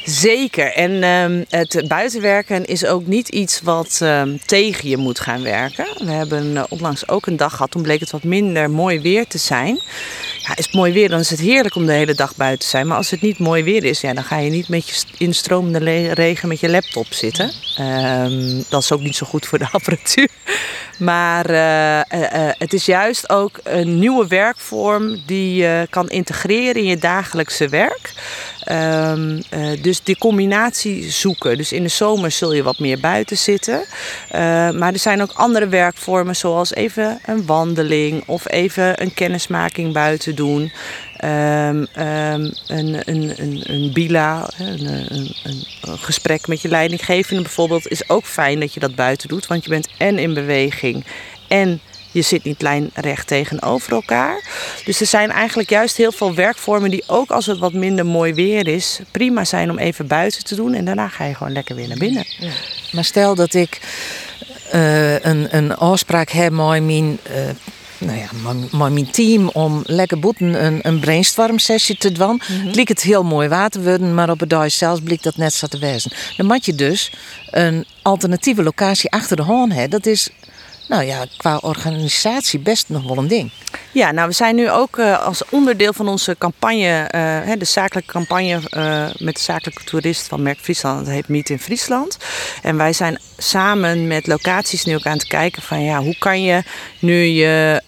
Zeker. 0.06 0.74
En 0.74 1.03
um, 1.03 1.45
het 1.50 1.83
buitenwerken 1.88 2.65
is 2.65 2.86
ook 2.86 3.06
niet 3.06 3.30
iets 3.30 3.62
wat 3.62 4.00
um, 4.03 4.39
tegen 4.45 4.89
je 4.89 4.98
moet 4.98 5.19
gaan 5.19 5.44
werken. 5.44 5.88
We 5.98 6.12
hebben 6.12 6.51
uh, 6.51 6.63
onlangs 6.69 7.07
ook 7.07 7.25
een 7.25 7.38
dag 7.38 7.51
gehad, 7.51 7.71
toen 7.71 7.81
bleek 7.81 8.00
het 8.00 8.12
wat 8.12 8.24
minder 8.24 8.69
mooi 8.69 9.00
weer 9.00 9.27
te 9.27 9.38
zijn. 9.38 9.80
Ja, 10.43 10.55
is 10.55 10.65
het 10.65 10.73
mooi 10.73 10.93
weer, 10.93 11.09
dan 11.09 11.19
is 11.19 11.29
het 11.29 11.39
heerlijk 11.39 11.75
om 11.75 11.85
de 11.85 11.91
hele 11.91 12.13
dag 12.13 12.35
buiten 12.35 12.59
te 12.59 12.67
zijn. 12.67 12.88
Maar 12.88 12.97
als 12.97 13.09
het 13.09 13.21
niet 13.21 13.39
mooi 13.39 13.63
weer 13.63 13.83
is, 13.83 14.01
ja, 14.01 14.13
dan 14.13 14.23
ga 14.23 14.38
je 14.38 14.49
niet 14.49 14.67
met 14.67 14.89
je 14.89 15.03
in 15.17 15.33
stromende 15.33 16.13
regen 16.13 16.47
met 16.47 16.59
je 16.59 16.69
laptop 16.69 17.07
zitten. 17.09 17.51
Um, 17.79 18.63
dat 18.69 18.81
is 18.81 18.91
ook 18.91 19.01
niet 19.01 19.15
zo 19.15 19.25
goed 19.25 19.45
voor 19.45 19.59
de 19.59 19.67
apparatuur. 19.71 20.29
Maar 20.97 21.49
uh, 21.49 21.97
uh, 21.97 22.49
het 22.57 22.73
is 22.73 22.85
juist 22.85 23.29
ook 23.29 23.59
een 23.63 23.99
nieuwe 23.99 24.27
werkvorm 24.27 25.21
die 25.25 25.55
je 25.55 25.88
kan 25.89 26.09
integreren 26.09 26.75
in 26.75 26.85
je 26.85 26.97
dagelijkse 26.97 27.67
werk. 27.67 28.13
Uh, 28.71 29.13
dus 29.81 30.03
die 30.03 30.17
combinatie 30.17 31.11
zoeken. 31.11 31.57
Dus 31.57 31.71
in 31.71 31.83
de 31.83 31.89
zomer 31.89 32.31
zul 32.31 32.53
je 32.53 32.63
wat 32.63 32.79
meer 32.79 32.99
buiten 32.99 33.38
zitten. 33.38 33.83
Maar 34.77 34.93
er 34.93 35.00
zijn 35.00 35.21
ook 35.21 35.31
andere 35.33 35.67
werkvormen, 35.67 36.36
zoals 36.36 36.74
even 36.74 37.19
een 37.25 37.45
wandeling 37.45 38.24
of 38.25 38.51
even 38.51 39.01
een 39.01 39.13
kennismaking 39.13 39.93
buiten. 39.93 40.36
Um, 40.50 40.69
um, 41.24 41.88
een, 41.95 42.53
een, 42.67 43.33
een, 43.36 43.62
een 43.65 43.93
bila, 43.93 44.50
een, 44.57 44.86
een, 44.86 45.36
een, 45.43 45.98
gesprek 45.98 46.48
met 46.48 46.62
je 46.62 46.67
leidinggevende 46.67 47.41
bijvoorbeeld, 47.41 47.88
is 47.88 48.10
ook 48.10 48.25
fijn 48.25 48.60
dat 48.60 48.74
je 48.74 48.79
dat 48.79 48.95
buiten 48.95 49.27
doet. 49.27 49.48
Want 49.48 49.63
je 49.63 49.69
bent 49.69 49.88
en 49.98 50.19
in 50.19 50.33
beweging 50.33 51.05
en 51.48 51.81
je 52.12 52.21
zit 52.21 52.43
niet 52.43 52.62
lijnrecht 52.62 53.27
tegenover 53.27 53.93
elkaar. 53.93 54.43
Dus 54.86 55.00
er 55.00 55.05
zijn 55.05 55.31
eigenlijk 55.31 55.69
juist 55.69 55.98
heel 55.98 56.12
veel 56.12 56.36
werkvormen 56.36 56.89
die 56.89 57.03
ook 57.07 57.31
als 57.31 57.45
het 57.45 57.57
wat 57.57 57.74
minder 57.74 58.05
mooi 58.05 58.33
weer 58.33 58.67
is, 58.67 59.00
prima 59.12 59.45
zijn 59.45 59.69
om 59.69 59.77
even 59.77 60.07
buiten 60.07 60.43
te 60.43 60.55
doen. 60.55 60.74
En 60.74 60.86
daarna 60.86 61.07
ga 61.07 61.25
je 61.25 61.36
gewoon 61.36 61.53
lekker 61.53 61.75
weer 61.75 61.88
naar 61.88 61.98
binnen. 61.98 62.25
Ja. 62.39 62.50
Maar 62.91 63.05
stel 63.05 63.36
dat 63.36 63.53
ik 63.53 63.79
uh, 64.74 65.19
een, 65.19 65.55
een 65.57 65.75
afspraak 65.75 66.29
heb 66.29 66.51
met 66.51 66.83
mijn. 66.83 67.19
Uh, 67.29 67.50
nou 68.01 68.17
ja, 68.17 68.29
maar 68.72 68.91
mijn 68.91 69.12
team 69.12 69.48
om 69.48 69.81
lekker 69.86 70.20
boeten 70.20 70.65
een, 70.65 70.79
een 70.81 71.00
brainstorm 71.00 71.60
sessie 71.60 71.98
te 71.98 72.12
doen. 72.12 72.27
Mm 72.27 72.39
-hmm. 72.39 72.65
Het 72.65 72.75
liep 72.75 72.88
het 72.88 73.01
heel 73.01 73.24
mooi 73.24 73.48
water 73.48 73.84
worden, 73.84 74.13
maar 74.13 74.29
op 74.29 74.39
het 74.39 74.50
dag 74.50 74.72
zelfs 74.72 75.01
blijkt 75.01 75.24
dat 75.24 75.38
net 75.38 75.53
zo 75.53 75.67
te 75.67 75.79
wezen. 75.79 76.12
Dan 76.38 76.46
moet 76.46 76.65
je 76.65 76.75
dus 76.75 77.12
een 77.51 77.86
alternatieve 78.01 78.63
locatie 78.63 79.12
achter 79.12 79.36
de 79.36 79.43
hebben. 79.43 79.89
Dat 79.89 80.05
is 80.05 80.29
nou 80.88 81.03
ja, 81.03 81.25
qua 81.38 81.58
organisatie 81.58 82.60
best 82.60 82.89
nog 82.89 83.03
wel 83.03 83.17
een 83.17 83.27
ding. 83.27 83.51
Ja, 83.93 84.12
nou 84.12 84.27
we 84.27 84.33
zijn 84.33 84.55
nu 84.55 84.69
ook 84.69 84.98
uh, 84.98 85.25
als 85.25 85.43
onderdeel 85.50 85.93
van 85.93 86.07
onze 86.07 86.36
campagne, 86.38 87.12
uh, 87.15 87.51
de 87.57 87.65
zakelijke 87.65 88.12
campagne 88.12 88.60
uh, 88.71 89.05
met 89.17 89.36
de 89.36 89.41
zakelijke 89.41 89.83
toerist 89.83 90.27
van 90.27 90.41
Merk 90.41 90.60
Friesland, 90.60 91.05
dat 91.05 91.13
heet 91.13 91.27
Meet 91.27 91.50
in 91.50 91.60
Friesland. 91.60 92.17
En 92.62 92.77
wij 92.77 92.93
zijn 92.93 93.19
samen 93.38 94.07
met 94.07 94.27
locaties 94.27 94.86
nu 94.86 94.95
ook 94.95 95.05
aan 95.05 95.17
het 95.17 95.27
kijken 95.27 95.62
van 95.62 95.83
ja, 95.83 96.01
hoe 96.01 96.17
kan 96.17 96.43
je 96.43 96.63
nu 97.00 97.24
je 97.24 97.81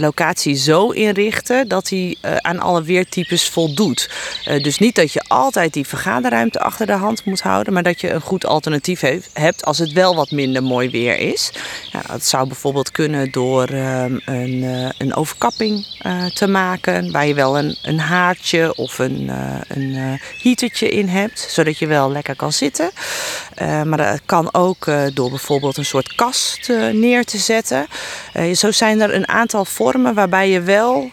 locatie 0.00 0.54
zo 0.54 0.90
inrichten 0.90 1.68
dat 1.68 1.86
die 1.86 2.18
aan 2.40 2.58
alle 2.58 2.82
weertypes 2.82 3.48
voldoet. 3.48 4.10
dus 4.44 4.78
niet 4.78 4.94
dat 4.94 5.12
je 5.12 5.24
altijd 5.28 5.72
die 5.72 5.86
vergaderruimte 5.86 6.60
achter 6.60 6.86
de 6.86 6.92
hand 6.92 7.24
moet 7.24 7.40
houden, 7.40 7.72
maar 7.72 7.82
dat 7.82 8.00
je 8.00 8.10
een 8.10 8.20
goed 8.20 8.46
alternatief 8.46 9.02
hebt 9.32 9.64
als 9.64 9.78
het 9.78 9.92
wel 9.92 10.14
wat 10.14 10.30
minder 10.30 10.62
mooi 10.62 10.90
weer 10.90 11.18
is. 11.18 11.52
Ja, 11.92 12.02
dat 12.06 12.24
zou 12.24 12.46
bijvoorbeeld 12.46 12.90
kunnen 12.90 13.30
door 13.30 13.68
um, 13.68 14.20
een, 14.24 14.92
een 14.98 15.14
over 15.14 15.36
kapping 15.38 15.86
uh, 16.06 16.24
te 16.24 16.46
maken. 16.46 17.12
Waar 17.12 17.26
je 17.26 17.34
wel 17.34 17.58
een, 17.58 17.76
een 17.82 17.98
haartje 18.00 18.74
of 18.74 18.98
een, 18.98 19.20
uh, 19.20 19.60
een 19.68 20.18
uh, 20.42 20.92
in 20.92 21.08
hebt. 21.08 21.46
Zodat 21.50 21.78
je 21.78 21.86
wel 21.86 22.10
lekker 22.10 22.36
kan 22.36 22.52
zitten. 22.52 22.90
maar 23.58 23.96
dat 23.96 24.20
kan 24.26 24.54
ook 24.54 24.86
door 25.14 25.30
bijvoorbeeld 25.30 25.76
een 25.76 25.84
soort 25.84 26.14
kast 26.14 26.68
neer 26.92 27.24
te 27.24 27.38
zetten. 27.38 27.86
zo 28.54 28.70
zijn 28.70 29.00
er 29.00 29.14
een 29.14 29.28
aantal 29.28 29.64
vormen 29.64 30.14
waarbij 30.14 30.50
je 30.50 30.60
wel 30.60 31.10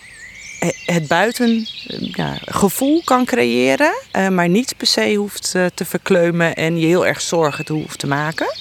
het 0.86 1.08
buiten 1.08 1.68
ja, 2.00 2.38
gevoel 2.46 3.02
kan 3.04 3.26
creëren, 3.26 3.94
uh, 4.14 4.28
maar 4.28 4.50
niet 4.50 4.78
per 4.78 4.88
se 4.88 5.14
hoeft 5.14 5.54
uh, 5.56 5.66
te 5.74 5.86
verkleumen 5.86 6.56
en 6.56 6.78
je 6.78 6.86
heel 6.86 7.06
erg 7.06 7.22
zorgen 7.22 7.66
te 7.66 7.74
hoeft 7.74 8.00
te 8.00 8.08
maken 8.08 8.56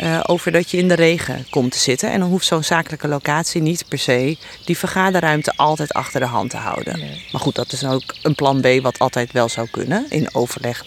uh, 0.00 0.20
over 0.26 0.52
dat 0.52 0.70
je 0.70 0.76
in 0.76 0.88
de 0.88 0.94
regen 0.94 1.46
komt 1.50 1.72
te 1.72 1.78
zitten. 1.78 2.10
En 2.10 2.20
dan 2.20 2.28
hoeft 2.28 2.46
zo'n 2.46 2.64
zakelijke 2.64 3.08
locatie 3.08 3.62
niet 3.62 3.84
per 3.88 3.98
se 3.98 4.36
die 4.64 4.78
vergaderruimte 4.78 5.52
altijd 5.56 5.92
achter 5.92 6.20
de 6.20 6.26
hand 6.26 6.50
te 6.50 6.56
houden. 6.56 6.98
Nee. 6.98 7.24
Maar 7.32 7.40
goed, 7.40 7.54
dat 7.54 7.72
is 7.72 7.84
ook 7.84 8.14
een 8.22 8.34
plan 8.34 8.60
B 8.60 8.66
wat 8.82 8.98
altijd 8.98 9.32
wel 9.32 9.48
zou 9.48 9.68
kunnen 9.70 10.06
in 10.08 10.34
overleg 10.34 10.84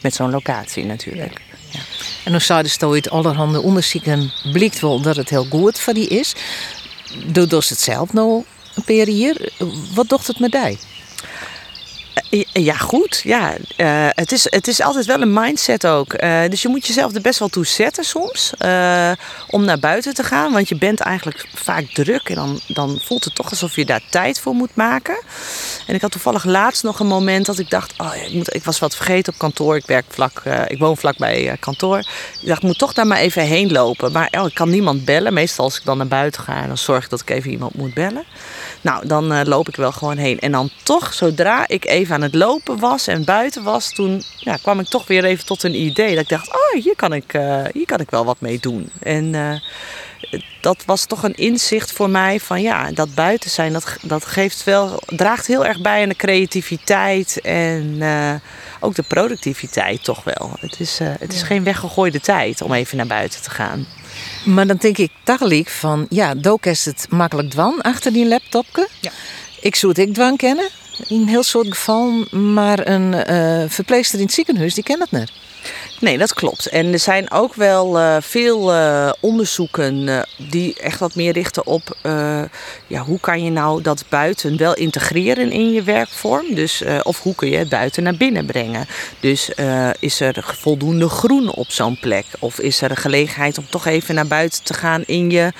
met 0.00 0.14
zo'n 0.14 0.30
locatie 0.30 0.84
natuurlijk. 0.84 1.40
Ja. 1.70 1.80
En 2.24 2.32
dan 2.32 2.40
zouden 2.40 2.70
ze 2.70 2.86
uit 2.86 3.10
allerhande 3.10 3.60
onderzoeken 3.60 4.32
blijkt 4.52 4.80
wel 4.80 5.00
dat 5.00 5.16
het 5.16 5.30
heel 5.30 5.46
goed 5.50 5.78
voor 5.80 5.94
die 5.94 6.08
is. 6.08 6.34
Doe 7.26 7.46
dus 7.46 7.68
het 7.68 7.80
zelf 7.80 8.12
nou 8.12 8.44
een 8.74 8.84
hier. 9.12 9.52
Wat 9.94 10.08
docht 10.08 10.26
het 10.26 10.38
met 10.38 10.52
die? 10.52 10.78
Eh, 12.34 12.64
ja, 12.64 12.74
goed. 12.74 13.20
Ja, 13.24 13.54
uh, 13.76 14.06
het, 14.10 14.32
is, 14.32 14.46
het 14.50 14.68
is 14.68 14.80
altijd 14.80 15.06
wel 15.06 15.20
een 15.20 15.32
mindset 15.32 15.86
ook. 15.86 16.22
Uh, 16.22 16.40
dus 16.48 16.62
je 16.62 16.68
moet 16.68 16.86
jezelf 16.86 17.14
er 17.14 17.20
best 17.20 17.38
wel 17.38 17.48
toe 17.48 17.66
zetten 17.66 18.04
soms. 18.04 18.52
Uh, 18.64 19.10
om 19.48 19.64
naar 19.64 19.78
buiten 19.78 20.14
te 20.14 20.22
gaan. 20.22 20.52
Want 20.52 20.68
je 20.68 20.76
bent 20.76 21.00
eigenlijk 21.00 21.46
vaak 21.54 21.84
druk. 21.92 22.28
En 22.28 22.34
dan, 22.34 22.60
dan 22.66 22.98
voelt 23.02 23.24
het 23.24 23.34
toch 23.34 23.50
alsof 23.50 23.76
je 23.76 23.84
daar 23.84 24.02
tijd 24.10 24.40
voor 24.40 24.54
moet 24.54 24.74
maken. 24.74 25.22
En 25.86 25.94
ik 25.94 26.00
had 26.00 26.10
toevallig 26.10 26.44
laatst 26.44 26.82
nog 26.82 27.00
een 27.00 27.06
moment 27.06 27.46
dat 27.46 27.58
ik 27.58 27.70
dacht... 27.70 27.94
Oh, 27.98 28.14
ik, 28.26 28.32
moet, 28.32 28.54
ik 28.54 28.64
was 28.64 28.78
wat 28.78 28.96
vergeten 28.96 29.32
op 29.32 29.38
kantoor. 29.38 29.76
Ik, 29.76 29.86
werk 29.86 30.04
vlak, 30.08 30.42
ik 30.66 30.78
woon 30.78 30.96
vlak 30.96 31.16
bij 31.16 31.56
kantoor. 31.60 31.98
Ik 32.40 32.46
dacht, 32.46 32.62
ik 32.62 32.66
moet 32.66 32.78
toch 32.78 32.92
daar 32.92 33.06
maar 33.06 33.18
even 33.18 33.42
heen 33.42 33.72
lopen. 33.72 34.12
Maar 34.12 34.28
oh, 34.38 34.46
ik 34.46 34.54
kan 34.54 34.70
niemand 34.70 35.04
bellen. 35.04 35.34
Meestal 35.34 35.64
als 35.64 35.78
ik 35.78 35.84
dan 35.84 35.96
naar 35.96 36.06
buiten 36.06 36.42
ga... 36.42 36.66
dan 36.66 36.78
zorg 36.78 37.04
ik 37.04 37.10
dat 37.10 37.20
ik 37.20 37.30
even 37.30 37.50
iemand 37.50 37.74
moet 37.74 37.94
bellen. 37.94 38.24
Nou, 38.80 39.06
dan 39.06 39.48
loop 39.48 39.68
ik 39.68 39.76
wel 39.76 39.92
gewoon 39.92 40.16
heen. 40.16 40.38
En 40.38 40.52
dan 40.52 40.70
toch, 40.82 41.14
zodra 41.14 41.68
ik 41.68 41.84
even 41.84 42.14
aan 42.14 42.22
het 42.24 42.34
lopen 42.34 42.78
was 42.78 43.06
en 43.06 43.24
buiten 43.24 43.62
was, 43.62 43.92
toen 43.92 44.22
ja, 44.36 44.56
kwam 44.56 44.80
ik 44.80 44.86
toch 44.86 45.06
weer 45.06 45.24
even 45.24 45.46
tot 45.46 45.62
een 45.62 45.74
idee. 45.74 46.14
Dat 46.14 46.22
ik 46.22 46.28
dacht, 46.28 46.48
oh, 46.48 46.82
hier 46.82 46.96
kan 46.96 47.12
ik, 47.12 47.34
uh, 47.34 47.64
hier 47.72 47.86
kan 47.86 48.00
ik 48.00 48.10
wel 48.10 48.24
wat 48.24 48.40
mee 48.40 48.58
doen. 48.60 48.90
En 49.02 49.24
uh, 49.24 49.54
dat 50.60 50.82
was 50.86 51.04
toch 51.04 51.22
een 51.22 51.34
inzicht 51.34 51.92
voor 51.92 52.10
mij 52.10 52.40
van 52.40 52.62
ja, 52.62 52.90
dat 52.90 53.14
buiten 53.14 53.50
zijn, 53.50 53.72
dat, 53.72 53.96
dat 54.02 54.24
geeft 54.24 54.64
wel, 54.64 55.02
draagt 55.06 55.46
heel 55.46 55.66
erg 55.66 55.80
bij 55.80 56.02
aan 56.02 56.08
de 56.08 56.14
creativiteit 56.14 57.40
en 57.40 58.02
ook 58.80 58.94
de 58.94 59.02
productiviteit 59.02 60.04
toch 60.04 60.24
wel. 60.24 60.50
Het 60.60 60.80
is, 60.80 60.98
het 61.02 61.32
is 61.32 61.42
geen 61.42 61.64
weggegooide 61.64 62.20
tijd 62.20 62.62
om 62.62 62.72
even 62.72 62.96
naar 62.96 63.06
buiten 63.06 63.42
te 63.42 63.50
gaan. 63.50 63.86
Maar 64.44 64.66
dan 64.66 64.76
denk 64.76 64.98
ik 64.98 65.10
dagelijks 65.24 65.72
van, 65.72 66.06
ja, 66.08 66.34
Dook 66.34 66.66
is 66.66 66.84
het 66.84 67.06
makkelijk 67.10 67.50
dwan 67.50 67.80
achter 67.80 68.12
die 68.12 68.28
laptopje. 68.28 68.88
Ja. 69.00 69.10
Ik 69.60 69.76
zou 69.76 69.92
het 69.92 70.00
ik 70.00 70.14
dwan 70.14 70.36
kennen, 70.36 70.68
in 71.06 71.26
heel 71.26 71.42
soort 71.42 71.68
geval. 71.68 72.24
Maar 72.30 72.86
een 72.86 73.12
uh, 73.30 73.64
verpleegster 73.68 74.18
in 74.18 74.24
het 74.24 74.34
ziekenhuis, 74.34 74.74
die 74.74 74.84
kent 74.84 75.00
het 75.00 75.10
niet. 75.10 75.32
Nee, 76.00 76.18
dat 76.18 76.34
klopt. 76.34 76.66
En 76.66 76.92
er 76.92 76.98
zijn 76.98 77.30
ook 77.30 77.54
wel 77.54 77.98
uh, 77.98 78.16
veel 78.20 78.74
uh, 78.74 79.12
onderzoeken 79.20 79.94
uh, 79.94 80.22
die 80.36 80.80
echt 80.80 80.98
wat 80.98 81.14
meer 81.14 81.32
richten 81.32 81.66
op 81.66 81.96
ja, 82.86 83.02
hoe 83.02 83.20
kan 83.20 83.44
je 83.44 83.50
nou 83.50 83.82
dat 83.82 84.04
buiten 84.08 84.56
wel 84.56 84.74
integreren 84.74 85.50
in 85.50 85.72
je 85.72 85.82
werkvorm. 85.82 86.54
Dus, 86.54 86.82
of 87.02 87.22
hoe 87.22 87.34
kun 87.34 87.48
je 87.48 87.56
het 87.56 87.68
buiten 87.68 88.02
naar 88.02 88.16
binnen 88.16 88.46
brengen. 88.46 88.86
Dus 89.20 89.50
is 89.98 90.20
er 90.20 90.54
voldoende 90.58 91.08
groen 91.08 91.50
op 91.50 91.70
zo'n 91.70 91.98
plek? 92.00 92.24
Of 92.38 92.60
is 92.60 92.80
er 92.80 92.90
een 92.90 92.96
gelegenheid 92.96 93.58
om 93.58 93.66
toch 93.70 93.86
even 93.86 94.14
naar 94.14 94.26
buiten 94.26 94.62
te 94.62 94.74
gaan 94.74 95.02
in 95.06 95.30
je 95.30 95.52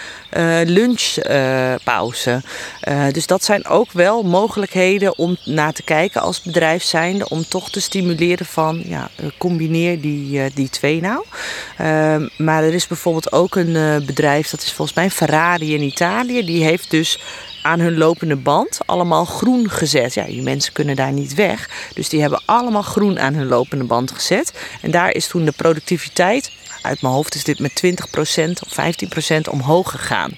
lunchpauze? 0.64 2.42
dus 3.12 3.26
dat 3.26 3.44
zijn 3.44 3.66
ook 3.66 3.92
wel 3.92 4.22
mogelijkheden 4.22 5.18
om 5.18 5.36
naar 5.44 5.72
te 5.72 5.82
kijken 5.82 6.20
als 6.20 6.42
bedrijf 6.42 6.82
zijnde. 6.82 7.28
Om 7.28 7.48
toch 7.48 7.70
te 7.70 7.80
stimuleren 7.80 8.46
van 8.46 8.82
ja, 8.86 9.10
combineer 9.38 9.93
die 10.00 10.24
die, 10.34 10.42
eh, 10.42 10.50
die 10.54 10.68
twee 10.68 11.00
nou. 11.00 11.24
Ehm, 11.78 12.28
maar 12.36 12.62
er 12.62 12.74
is 12.74 12.86
bijvoorbeeld 12.86 13.32
ook 13.32 13.56
een 13.56 13.76
eh, 13.76 14.06
bedrijf, 14.06 14.50
dat 14.50 14.62
is 14.62 14.72
volgens 14.72 14.96
mij 14.96 15.10
Ferrari 15.10 15.74
in 15.74 15.82
Italië. 15.82 16.44
Die 16.44 16.64
heeft 16.64 16.90
dus 16.90 17.18
aan 17.62 17.80
hun 17.80 17.96
lopende 17.96 18.36
band 18.36 18.78
allemaal 18.86 19.24
groen 19.24 19.70
gezet. 19.70 20.14
Ja, 20.14 20.24
die 20.24 20.42
mensen 20.42 20.72
kunnen 20.72 20.96
daar 20.96 21.12
niet 21.12 21.34
weg. 21.34 21.70
Dus 21.94 22.08
die 22.08 22.20
hebben 22.20 22.42
allemaal 22.44 22.82
groen 22.82 23.18
aan 23.18 23.34
hun 23.34 23.46
lopende 23.46 23.84
band 23.84 24.10
gezet. 24.10 24.52
En 24.82 24.90
daar 24.90 25.14
is 25.14 25.26
toen 25.26 25.44
de 25.44 25.52
productiviteit, 25.52 26.50
uit 26.82 27.02
mijn 27.02 27.14
hoofd 27.14 27.34
is 27.34 27.44
dit 27.44 27.58
met 27.58 27.74
20% 27.74 28.60
of 28.66 28.72
15% 28.72 29.48
omhoog 29.50 29.90
gegaan. 29.90 30.36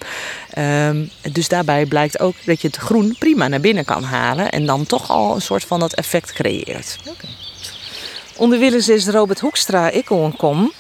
Um, 0.89 1.11
dus 1.33 1.49
daarbij 1.49 1.87
blijkt 1.87 2.21
ook 2.21 2.35
dat 2.45 2.61
je 2.61 2.67
het 2.67 2.77
groen 2.77 3.17
prima 3.19 3.49
naar 3.49 3.61
binnen 3.61 3.85
kan 3.85 4.03
halen. 4.03 4.51
En 4.51 4.67
dan 4.67 4.87
toch 4.87 5.11
al 5.11 5.35
een 5.35 5.43
soort 5.43 5.65
van 5.65 5.81
dat 5.81 5.95
effect 5.95 6.33
creëert. 6.33 6.99
Okay. 7.05 7.46
Onderwillens 8.39 8.89
is 8.89 9.07
Robert 9.07 9.41
Hoekstra 9.41 9.91
ik 9.91 10.05
kom 10.39 10.73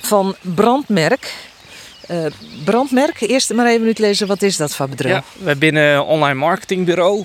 van 0.00 0.34
Brandmerk. 0.40 1.34
Uh, 2.10 2.26
brandmerk, 2.64 3.20
eerst 3.20 3.52
maar 3.52 3.66
even 3.66 3.94
lezen, 3.98 4.26
wat 4.26 4.42
is 4.42 4.56
dat 4.56 4.74
voor 4.74 4.88
bedrijf? 4.88 5.14
Ja, 5.14 5.44
wij 5.44 5.58
binnen 5.58 5.94
een 5.94 6.00
online 6.00 6.38
marketingbureau. 6.38 7.24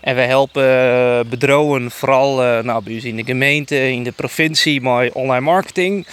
En 0.00 0.14
we 0.14 0.20
helpen 0.20 0.62
eh, 0.62 1.20
bedrijven 1.30 1.90
vooral 1.90 2.42
uh, 2.42 2.62
nou, 2.62 2.84
bij 2.84 2.94
in 2.94 3.16
de 3.16 3.24
gemeente, 3.24 3.90
in 3.90 4.02
de 4.02 4.12
provincie, 4.12 4.80
met 4.80 5.12
online 5.12 5.44
marketing. 5.44 6.06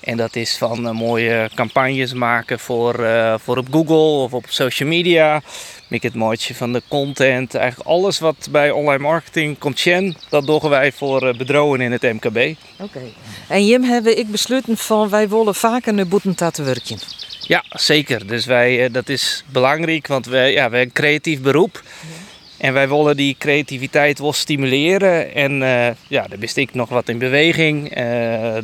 En 0.00 0.16
dat 0.16 0.36
is 0.36 0.56
van 0.56 0.94
mooie 0.96 1.50
campagnes 1.54 2.12
maken 2.12 2.58
voor, 2.58 3.06
voor 3.40 3.56
op 3.56 3.66
Google 3.70 4.22
of 4.24 4.32
op 4.32 4.44
social 4.48 4.88
media. 4.88 5.42
Met 5.88 6.02
het 6.02 6.14
mooitje 6.14 6.54
van 6.54 6.72
de 6.72 6.82
content. 6.88 7.54
Eigenlijk 7.54 7.88
alles 7.88 8.18
wat 8.18 8.48
bij 8.50 8.70
online 8.70 9.02
marketing 9.02 9.58
komt, 9.58 9.84
dat 10.28 10.46
doen 10.46 10.68
wij 10.68 10.92
voor 10.92 11.26
uh, 11.26 11.34
bedrijven 11.34 11.80
in 11.80 11.92
het 11.92 12.02
MKB. 12.02 12.26
Oké. 12.26 12.56
Okay. 12.78 13.12
En 13.48 13.66
Jim 13.66 13.82
hebben 13.82 14.18
ik 14.18 14.30
besloten 14.30 14.76
van 14.76 15.08
wij 15.08 15.28
willen 15.28 15.54
vaker 15.54 15.94
naar 15.94 16.06
boeten 16.06 16.52
te 16.52 16.62
werken. 16.62 16.98
Ja, 17.40 17.64
zeker. 17.68 18.26
Dus 18.26 18.46
wij, 18.46 18.90
dat 18.90 19.08
is 19.08 19.44
belangrijk, 19.52 20.06
want 20.06 20.26
wij, 20.26 20.52
ja, 20.52 20.54
wij 20.54 20.62
hebben 20.62 20.80
een 20.80 20.92
creatief 20.92 21.40
beroep. 21.40 21.82
Ja. 21.84 22.24
En 22.64 22.72
wij 22.72 22.88
willen 22.88 23.16
die 23.16 23.36
creativiteit 23.38 24.18
wel 24.18 24.32
stimuleren. 24.32 25.34
En 25.34 25.52
uh, 25.52 25.86
ja, 26.08 26.26
daar 26.28 26.38
wist 26.38 26.56
ik 26.56 26.74
nog 26.74 26.88
wat 26.88 27.08
in 27.08 27.18
beweging. 27.18 27.90
Uh, 27.90 27.96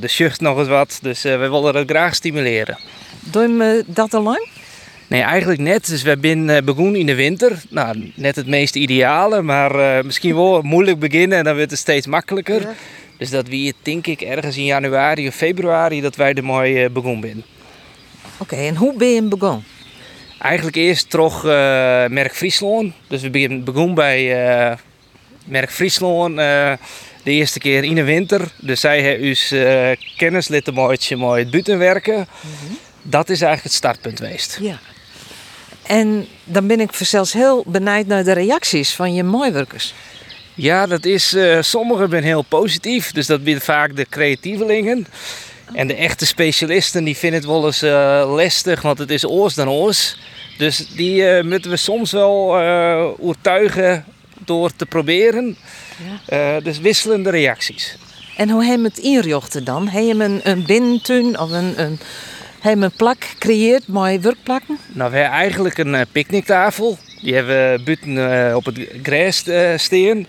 de 0.00 0.09
zucht 0.09 0.41
nog 0.41 0.59
eens 0.59 0.69
wat. 0.69 0.99
Dus 1.03 1.25
uh, 1.25 1.39
wij 1.39 1.50
willen 1.50 1.73
dat 1.73 1.91
graag 1.91 2.15
stimuleren. 2.15 2.79
Doe 3.21 3.49
je 3.49 3.85
dat 3.87 4.15
al 4.15 4.23
lang? 4.23 4.49
Nee, 5.11 5.23
eigenlijk 5.23 5.61
net. 5.61 5.87
Dus 5.87 6.02
we 6.02 6.19
zijn 6.21 6.64
begonnen 6.64 7.00
in 7.00 7.07
de 7.07 7.14
winter. 7.14 7.62
Nou, 7.69 8.12
net 8.14 8.37
het 8.37 8.47
meest 8.47 8.76
ideale. 8.76 9.43
Maar 9.43 10.05
misschien 10.05 10.35
wel 10.35 10.62
moeilijk 10.62 10.99
beginnen 10.99 11.38
en 11.38 11.45
dan 11.45 11.55
wordt 11.57 11.71
het 11.71 11.81
steeds 11.81 12.07
makkelijker. 12.07 12.69
Dus 13.19 13.31
dat 13.31 13.49
we 13.49 13.75
denk 13.83 14.07
ik 14.07 14.21
ergens 14.21 14.57
in 14.57 14.64
januari 14.64 15.29
of 15.29 15.35
februari 15.35 16.00
dat 16.00 16.17
wij 16.17 16.35
er 16.35 16.45
mooi 16.45 16.88
begonnen 16.88 17.31
zijn. 17.31 17.45
Oké, 18.38 18.57
en 18.57 18.76
hoe 18.76 18.97
ben 18.97 19.09
je 19.09 19.23
begonnen? 19.23 19.64
Eigenlijk 20.38 20.76
eerst 20.76 21.11
toch 21.11 21.45
uh, 21.45 21.50
merk 22.07 22.35
Friesland. 22.35 22.93
Dus 23.07 23.23
we 23.23 23.61
begonnen 23.64 23.95
bij 23.95 24.47
uh, 24.71 24.76
merk 25.45 25.71
Friesland 25.71 26.31
uh, 26.31 26.73
de 27.23 27.31
eerste 27.31 27.59
keer 27.59 27.85
in 27.85 27.95
de 27.95 28.05
winter. 28.05 28.40
Dus 28.57 28.81
zij 28.81 29.02
hebben 29.02 29.29
ons 29.29 29.52
uh, 29.52 29.90
kennis 30.17 30.49
laten 30.49 30.75
mooi 30.75 31.43
het 31.43 31.50
buiten 31.50 31.79
werken. 31.79 32.17
Mm 32.17 32.26
-hmm. 32.67 32.79
Dat 33.02 33.29
is 33.29 33.40
eigenlijk 33.40 33.62
het 33.62 33.73
startpunt 33.73 34.19
geweest. 34.21 34.59
Ja. 34.62 34.79
En 35.91 36.27
dan 36.45 36.67
ben 36.67 36.81
ik 36.81 36.91
zelfs 36.93 37.33
heel 37.33 37.65
benijd 37.67 38.07
naar 38.07 38.25
de 38.25 38.33
reacties 38.33 38.95
van 38.95 39.15
je 39.15 39.23
mooiwerkers. 39.23 39.95
Ja, 40.55 40.87
dat 40.87 41.05
is, 41.05 41.37
sommigen 41.61 42.11
zijn 42.11 42.23
heel 42.23 42.43
positief. 42.43 43.13
Dus 43.13 43.27
dat 43.27 43.41
zijn 43.45 43.61
vaak 43.61 43.97
de 43.97 44.07
creatievelingen. 44.11 45.07
En 45.73 45.87
de 45.87 45.95
echte 45.95 46.27
specialisten 46.27 47.05
die 47.05 47.17
vinden 47.17 47.41
het 47.41 47.49
wel 47.49 47.67
eens 47.67 47.83
uh, 47.83 48.33
lastig, 48.35 48.83
want 48.83 48.99
het 48.99 49.11
is 49.11 49.27
oors 49.27 49.55
dan 49.55 49.69
oors. 49.69 50.17
Dus 50.59 50.89
die 50.97 51.23
uh, 51.23 51.43
moeten 51.43 51.71
we 51.71 51.77
soms 51.77 52.13
wel 52.13 52.57
overtuigen 53.19 54.05
door 54.45 54.71
te 54.77 54.87
proberen. 54.87 55.57
Ja. 56.27 56.61
dus 56.61 56.79
wisselende 56.79 57.31
reacties. 57.31 57.97
En 58.37 58.51
hoe 58.51 58.65
je 58.65 58.81
het 58.83 58.99
inrichten 58.99 59.65
dan? 59.65 59.89
Heb 59.89 60.05
je 60.05 60.25
een, 60.25 60.41
een 60.43 60.65
binnentuin 60.65 61.39
of 61.39 61.51
een, 61.51 61.81
een, 61.81 62.01
heb 62.61 62.79
je 62.79 62.85
een 62.85 62.90
plak 62.97 63.25
gecreëerd 63.25 63.88
met 63.88 64.23
werkplakken? 64.23 64.79
Nou, 64.93 65.11
we 65.11 65.17
hebben 65.17 65.38
eigenlijk 65.38 65.79
een 65.79 66.07
picknicktafel. 66.12 66.99
Die 67.23 67.35
hebben 67.35 67.73
we 67.73 67.83
buiten 67.85 68.57
op 68.57 68.64
het 68.64 68.88
gras 69.02 69.45
staan. 69.83 70.26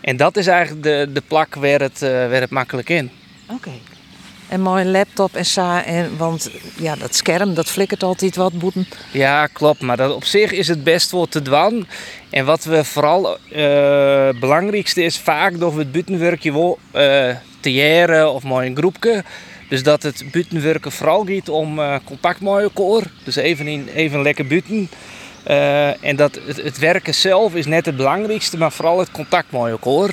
En 0.00 0.16
dat 0.16 0.36
is 0.36 0.46
eigenlijk 0.46 0.82
de, 0.82 1.08
de 1.12 1.22
plak 1.28 1.54
waar 1.54 1.80
het, 1.80 2.00
waar 2.00 2.40
het 2.40 2.50
makkelijk 2.50 2.88
in. 2.88 3.10
Oké. 3.46 3.70
En 4.48 4.60
mooi 4.60 4.84
laptop 4.84 5.34
en 5.34 5.44
sa. 5.44 5.84
En, 5.84 6.16
want 6.16 6.50
ja, 6.78 6.96
dat 6.96 7.14
scherm 7.14 7.54
dat 7.54 7.66
flikkert 7.66 8.02
altijd 8.02 8.36
wat 8.36 8.58
boeten. 8.58 8.86
Ja, 9.12 9.46
klopt. 9.46 9.80
Maar 9.80 9.96
dat 9.96 10.14
op 10.14 10.24
zich 10.24 10.52
is 10.52 10.68
het 10.68 10.84
best 10.84 11.10
wel 11.10 11.26
te 11.26 11.42
dwan. 11.42 11.86
En 12.30 12.44
wat 12.44 12.64
we 12.64 12.84
vooral 12.84 13.38
uh, 13.52 14.28
belangrijkste 14.40 15.02
is, 15.02 15.18
vaak 15.18 15.58
door 15.58 15.78
het 15.78 15.92
buitenwerkje 15.92 16.52
wel 16.52 16.78
uh, 16.94 17.34
te 17.60 17.72
jaren 17.72 18.32
of 18.32 18.42
mooi 18.42 18.66
een 18.68 18.76
groepje. 18.76 19.24
Dus 19.68 19.82
dat 19.82 20.02
het 20.02 20.24
buitenwerken 20.32 20.92
vooral 20.92 21.24
gaat 21.26 21.48
om 21.48 21.78
uh, 21.78 21.96
contact 22.04 22.40
met 22.40 22.62
elkaar. 22.62 23.02
Dus 23.24 23.36
even, 23.36 23.66
in, 23.66 23.88
even 23.94 24.22
lekker 24.22 24.46
buiten. 24.46 24.90
Uh, 25.48 26.04
en 26.04 26.16
dat 26.16 26.38
het, 26.46 26.62
het, 26.62 26.78
werken 26.78 27.14
zelf 27.14 27.54
is 27.54 27.66
net 27.66 27.86
het 27.86 27.96
belangrijkste, 27.96 28.58
maar 28.58 28.72
vooral 28.72 28.98
het 28.98 29.10
contact 29.10 29.52
met 29.52 29.70
elkaar. 29.70 30.10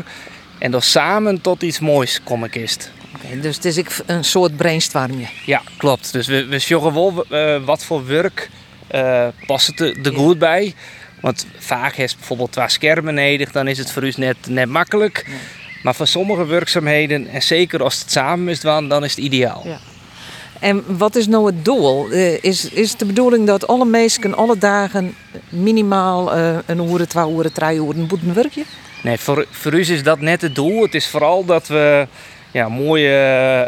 En 0.57 0.71
door 0.71 0.83
samen 0.83 1.41
tot 1.41 1.61
iets 1.61 1.79
moois 1.79 2.23
komen 2.23 2.49
kist 2.49 2.91
dus 3.41 3.55
het 3.55 3.65
is 3.65 3.81
een 4.05 4.23
soort 4.23 4.57
brainstormje. 4.57 5.25
Ja, 5.45 5.61
klopt. 5.77 6.11
Dus 6.13 6.27
we, 6.27 6.45
we 6.45 6.59
zorgen 6.59 6.93
wel 6.93 7.25
uh, 7.29 7.65
wat 7.65 7.85
voor 7.85 8.05
werk 8.05 8.49
uh, 8.91 9.27
past 9.45 9.79
er 9.79 10.03
de 10.03 10.13
goed 10.13 10.39
bij. 10.39 10.73
Want 11.21 11.47
vaak 11.57 11.95
heeft 11.95 12.17
bijvoorbeeld 12.17 12.51
twee 12.51 12.69
schermen 12.69 13.13
nodig, 13.13 13.51
dan 13.51 13.67
is 13.67 13.77
het 13.77 13.91
voor 13.91 14.03
u 14.03 14.13
net, 14.15 14.37
net 14.47 14.69
makkelijk. 14.69 15.25
Maar 15.85 15.95
voor 15.95 16.07
sommige 16.07 16.45
werkzaamheden, 16.45 17.27
en 17.27 17.41
zeker 17.41 17.83
als 17.83 17.99
het 17.99 18.11
samen 18.11 18.47
is, 18.47 18.59
dan, 18.59 18.89
dan 18.89 19.03
is 19.03 19.15
het 19.15 19.25
ideaal. 19.25 19.61
Ja. 19.65 19.79
En 20.59 20.83
wat 20.97 21.15
is 21.15 21.27
nou 21.27 21.45
het 21.45 21.65
doel? 21.65 22.11
Uh, 22.11 22.43
is, 22.43 22.69
is 22.69 22.89
het 22.89 22.99
de 22.99 23.05
bedoeling 23.05 23.47
dat 23.47 23.67
alle 23.67 23.85
mensen 23.85 24.35
alle 24.35 24.57
dagen 24.57 25.15
minimaal 25.49 26.37
uh, 26.37 26.57
een 26.65 26.89
uur, 26.89 27.07
twee 27.07 27.31
uur, 27.31 27.51
drie 27.51 27.75
uur 27.75 27.95
moeten 27.95 28.33
werken? 28.33 28.63
Nee, 29.03 29.17
voor, 29.17 29.45
voor 29.51 29.73
u 29.73 29.79
is 29.79 30.03
dat 30.03 30.19
net 30.19 30.41
het 30.41 30.55
doel. 30.55 30.81
Het 30.81 30.95
is 30.95 31.07
vooral 31.07 31.45
dat 31.45 31.67
we 31.67 32.07
ja, 32.55 32.69
mooie, 32.69 33.11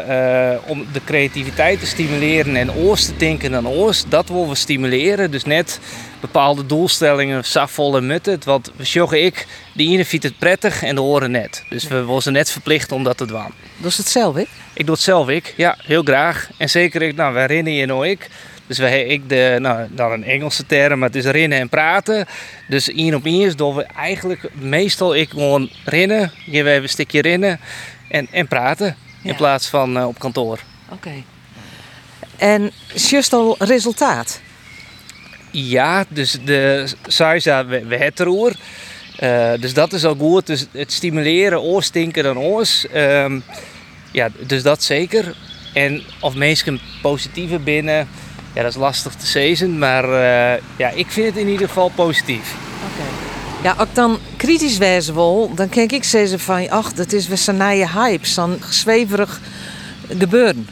uh, 0.08 0.70
om 0.70 0.86
de 0.92 1.00
creativiteit 1.04 1.80
te 1.80 1.86
stimuleren 1.86 2.56
en 2.56 2.72
oors 2.72 3.04
te 3.04 3.16
denken 3.16 3.50
dan 3.50 3.68
oors, 3.68 4.04
dat 4.08 4.28
willen 4.28 4.48
we 4.48 4.54
stimuleren. 4.54 5.30
Dus 5.30 5.44
net 5.44 5.80
bepaalde 6.20 6.66
doelstellingen, 6.66 7.44
safvol 7.44 7.96
en 7.96 8.06
mutten. 8.06 8.40
Want 8.44 8.72
we 8.76 8.84
zorgen 8.84 9.24
ik, 9.24 9.46
de 9.72 9.82
ene 9.82 10.04
vindt 10.04 10.24
het 10.24 10.38
prettig 10.38 10.82
en 10.82 10.94
de 10.94 11.00
horen 11.00 11.30
net. 11.30 11.64
Dus 11.68 11.88
we 11.88 12.04
worden 12.04 12.32
net 12.32 12.50
verplicht 12.50 12.92
om 12.92 13.04
dat 13.04 13.16
te 13.16 13.26
doen. 13.26 13.52
Doe 13.76 13.90
het 13.96 14.08
zelf, 14.08 14.36
ik? 14.36 14.48
Ik 14.72 14.86
doe 14.86 14.94
het 14.94 15.04
zelf, 15.04 15.28
ik. 15.28 15.54
Ja, 15.56 15.76
heel 15.82 16.02
graag. 16.02 16.50
En 16.56 16.70
zeker, 16.70 17.02
ik, 17.02 17.16
nou, 17.16 17.34
wij 17.34 17.46
rennen 17.46 17.72
je 17.72 17.86
nou 17.86 18.08
ik. 18.08 18.28
Dus 18.66 18.78
wij, 18.78 19.04
ik 19.04 19.28
de, 19.28 19.56
nou, 19.60 19.88
dan 19.90 20.12
een 20.12 20.24
Engelse 20.24 20.66
term, 20.66 20.98
maar 20.98 21.08
het 21.08 21.16
is 21.16 21.24
rennen 21.24 21.58
en 21.58 21.68
praten. 21.68 22.26
Dus 22.68 22.92
één 22.92 23.14
op 23.14 23.24
één 23.24 23.46
is 23.46 23.56
dat 23.56 23.74
we 23.74 23.82
eigenlijk 23.82 24.40
meestal 24.52 25.14
ik 25.14 25.28
gewoon 25.28 25.70
rennen. 25.84 26.32
Je 26.44 26.58
even 26.58 26.82
een 26.82 26.88
stukje 26.88 27.22
rennen 27.22 27.60
en, 28.08 28.28
en 28.30 28.48
praten 28.48 28.96
in 29.22 29.34
plaats 29.34 29.66
van 29.66 29.96
uh, 29.96 30.06
op 30.06 30.18
kantoor. 30.18 30.58
Oké. 30.88 31.12
En 32.36 32.72
just 32.94 33.32
al 33.32 33.56
resultaat? 33.58 34.40
Ja, 35.50 36.04
dus 36.08 36.38
de 36.44 36.88
Saisa, 37.06 37.66
we, 37.66 37.86
we 37.86 37.96
het 37.96 38.20
erover. 38.20 38.56
Uh, 39.22 39.52
dus 39.60 39.74
dat 39.74 39.92
is 39.92 40.04
al 40.04 40.14
goed. 40.14 40.46
Dus 40.46 40.66
het 40.72 40.92
stimuleren, 40.92 41.60
oorstinken 41.60 42.22
dan 42.22 42.38
oors. 42.38 42.86
Um, 42.94 43.42
ja, 44.10 44.28
dus 44.46 44.62
dat 44.62 44.82
zeker. 44.82 45.34
En 45.74 46.02
of 46.20 46.34
mensen 46.34 46.80
positieve 47.02 47.58
binnen, 47.58 48.08
ja, 48.54 48.62
dat 48.62 48.70
is 48.70 48.76
lastig 48.76 49.14
te 49.14 49.26
zeggen. 49.26 49.78
Maar 49.78 50.04
uh, 50.04 50.62
ja, 50.76 50.88
ik 50.88 51.06
vind 51.10 51.26
het 51.26 51.36
in 51.36 51.48
ieder 51.48 51.68
geval 51.68 51.88
positief. 51.88 52.54
Ja, 53.62 53.72
als 53.72 53.88
ik 53.88 53.94
dan 53.94 54.18
kritisch 54.36 54.78
wezen 54.78 55.14
wil, 55.14 55.52
dan 55.54 55.68
kijk 55.68 55.92
ik 55.92 56.04
zeggen 56.04 56.40
van... 56.40 56.70
ach, 56.70 56.92
dat 56.92 57.12
is 57.12 57.28
weer 57.28 57.38
zo'n 57.38 57.62
hype, 57.62 58.26
zo'n 58.26 58.60
zweverig 58.70 59.40
gebeuren. 60.18 60.68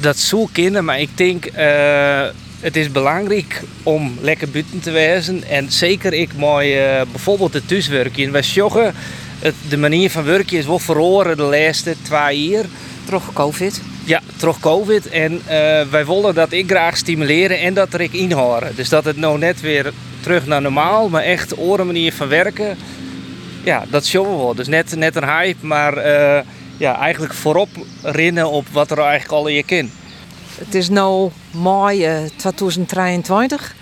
Dat 0.00 0.16
zou 0.16 0.48
kunnen, 0.52 0.84
maar 0.84 1.00
ik 1.00 1.16
denk... 1.16 1.46
Uh, 1.56 2.26
het 2.60 2.76
is 2.76 2.92
belangrijk 2.92 3.62
om 3.82 4.18
lekker 4.20 4.50
buiten 4.50 4.80
te 4.80 4.90
wezen. 4.90 5.44
En 5.48 5.72
zeker 5.72 6.12
ik 6.12 6.30
mooi 6.36 6.96
uh, 6.98 7.02
bijvoorbeeld 7.10 7.54
het 7.54 7.68
thuiswerken. 7.68 8.32
Wij 8.32 8.40
joggen, 8.40 8.94
het, 9.38 9.54
de 9.68 9.76
manier 9.76 10.10
van 10.10 10.24
werken 10.24 10.58
is 10.58 10.66
wel 10.66 10.78
verloren 10.78 11.36
de 11.36 11.42
laatste 11.42 11.94
twee 12.02 12.48
jaar. 12.48 12.64
Toch 13.08 13.32
COVID? 13.32 13.80
Ja, 14.04 14.20
toch 14.36 14.60
COVID. 14.60 15.08
En 15.08 15.32
uh, 15.32 15.40
wij 15.90 16.06
willen 16.06 16.34
dat 16.34 16.52
ik 16.52 16.70
graag 16.70 16.96
stimuleren 16.96 17.60
en 17.60 17.74
dat 17.74 17.94
er 17.94 18.00
ik 18.00 18.12
inhouden. 18.12 18.76
Dus 18.76 18.88
dat 18.88 19.04
het 19.04 19.16
nou 19.16 19.38
net 19.38 19.60
weer 19.60 19.92
terug 20.24 20.46
naar 20.46 20.62
normaal, 20.62 21.08
maar 21.08 21.22
echt 21.22 21.58
oren 21.58 21.86
manier 21.86 22.12
van 22.12 22.28
werken. 22.28 22.76
Ja, 23.64 23.84
dat 23.90 24.06
showen 24.06 24.30
we 24.30 24.36
wel. 24.36 24.54
Dus 24.54 24.68
net, 24.68 24.96
net 24.96 25.16
een 25.16 25.28
hype, 25.28 25.66
maar 25.66 25.96
uh, 25.96 26.40
ja, 26.76 26.98
eigenlijk 26.98 27.34
voorop 27.34 27.68
rennen 28.02 28.50
op 28.50 28.68
wat 28.68 28.90
er 28.90 28.98
eigenlijk 28.98 29.32
al 29.32 29.46
in 29.46 29.54
je 29.54 29.62
kind. 29.62 29.90
Het 30.58 30.74
is 30.74 30.88
nu 30.88 31.28
mei 31.50 32.22
uh, 32.22 32.28
2023. 32.36 33.74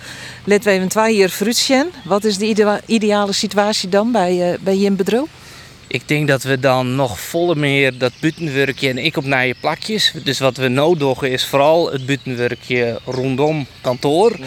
Laten 0.44 0.64
we 0.64 0.70
even 0.70 0.88
twee 0.88 1.16
jaar 1.16 1.30
vooruit 1.30 1.86
Wat 2.04 2.24
is 2.24 2.38
de 2.38 2.80
ideale 2.86 3.32
situatie 3.32 3.88
dan 3.88 4.12
bij, 4.12 4.52
uh, 4.52 4.58
bij 4.60 4.76
je 4.76 4.90
bedrijf? 4.90 5.24
Ik 5.86 6.08
denk 6.08 6.28
dat 6.28 6.42
we 6.42 6.60
dan 6.60 6.94
nog 6.94 7.20
volle 7.20 7.54
meer 7.54 7.98
dat 7.98 8.12
buitenwerkje 8.20 8.88
en 8.88 8.98
ik 8.98 9.16
op 9.16 9.24
naar 9.24 9.46
je 9.46 9.54
plakjes. 9.60 10.12
Dus 10.24 10.38
wat 10.38 10.56
we 10.56 10.68
nodig 10.68 11.22
is 11.22 11.46
vooral 11.46 11.92
het 11.92 12.06
buitenwerkje 12.06 13.00
rondom 13.04 13.66
kantoor. 13.80 14.38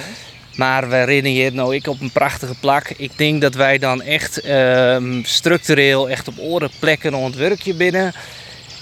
Maar 0.56 0.90
we 0.90 1.04
rennen 1.04 1.32
hier 1.32 1.54
nou 1.54 1.76
ik 1.76 1.88
op 1.88 2.02
een 2.02 2.12
prachtige 2.12 2.56
plak. 2.60 2.90
Ik 2.98 3.12
denk 3.16 3.42
dat 3.42 3.56
wij 3.56 3.78
dan 3.78 4.02
echt 4.02 4.42
ehm, 4.42 5.24
structureel 5.24 6.10
echt 6.10 6.28
op 6.28 6.40
oren 6.40 6.70
plekken 6.80 7.14
ons 7.14 7.36
werkje 7.36 7.74
binnen. 7.74 8.14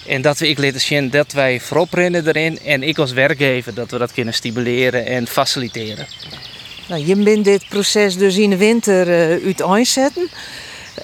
En 0.08 0.22
dat 0.22 0.40
we 0.40 0.48
ik 0.48 0.58
zien 0.80 1.10
dat 1.10 1.32
wij 1.32 1.60
voorop 1.60 1.94
rennen 1.94 2.28
erin. 2.28 2.60
En 2.60 2.84
ik 2.84 2.98
als 2.98 3.12
werkgever 3.12 3.74
dat 3.74 3.92
we 3.92 3.98
dat 3.98 4.14
kunnen 4.14 4.34
stimuleren 4.34 5.06
en 5.06 5.28
faciliteren. 5.28 6.08
Nou, 6.88 7.06
je 7.06 7.16
bent 7.16 7.46
dit 7.46 7.68
proces 7.70 8.18
dus 8.18 8.38
in 8.38 8.50
de 8.50 8.58
winter 8.58 9.08
uh. 9.08 10.30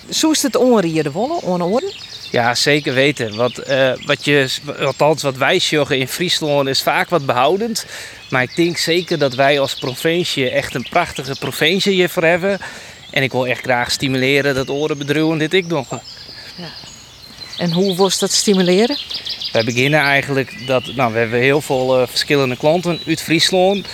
Zo 0.10 0.32
is 0.32 0.44
het 0.44 0.56
onrieden 0.56 1.12
wollen, 1.12 1.44
oren? 1.44 1.94
Ja, 2.32 2.56
zeker 2.56 2.94
weten. 2.94 3.36
Wat, 3.36 3.70
uh, 3.70 3.92
wat 4.06 4.26
je, 4.26 4.50
althans 4.80 5.22
wat 5.22 5.38
wij 5.38 5.58
joggen 5.58 5.98
in 5.98 6.08
Friesland 6.08 6.68
is 6.68 6.82
vaak 6.82 7.10
wat 7.10 7.26
behoudend. 7.26 7.86
Maar 8.30 8.44
ik 8.44 8.56
denk 8.56 8.78
zeker 8.78 9.20
dat 9.20 9.36
wij 9.36 9.60
als 9.60 9.74
provincie 9.74 10.50
echt 10.50 10.76
een 10.76 10.88
prachtige 10.90 11.36
provincie 11.40 11.94
hiervoor 11.94 12.24
hebben. 12.24 12.60
En 13.10 13.24
ik 13.24 13.32
wil 13.32 13.48
echt 13.48 13.62
graag 13.62 13.92
stimuleren 13.92 14.56
dat 14.56 14.70
orenbedrijven 14.70 15.38
dit 15.38 15.54
ik 15.54 15.68
nog. 15.68 15.90
Ja. 15.90 16.70
En 17.58 17.72
hoe 17.72 17.96
was 17.96 18.20
dat 18.20 18.32
stimuleren? 18.32 18.98
Wij 19.52 19.64
beginnen 19.64 20.00
eigenlijk 20.00 20.68
dat, 20.68 20.96
nou, 20.96 21.14
we 21.14 21.20
hebben 21.20 21.40
heel 21.40 21.62
veel 21.62 22.02
uh, 22.02 22.08
verschillende 22.08 22.58
klanten 22.58 23.00
uit 23.08 23.22
Friesland. 23.22 23.86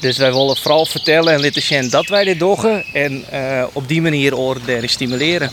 Dus 0.00 0.16
wij 0.16 0.32
willen 0.32 0.56
vooral 0.56 0.86
vertellen 0.86 1.32
en 1.32 1.40
laten 1.40 1.62
zien 1.62 1.90
dat 1.90 2.08
wij 2.08 2.24
dit 2.24 2.38
doen. 2.38 2.84
En 2.92 3.24
uh, 3.32 3.66
op 3.72 3.88
die 3.88 4.02
manier 4.02 4.36
oren 4.36 4.88
stimuleren. 4.88 5.50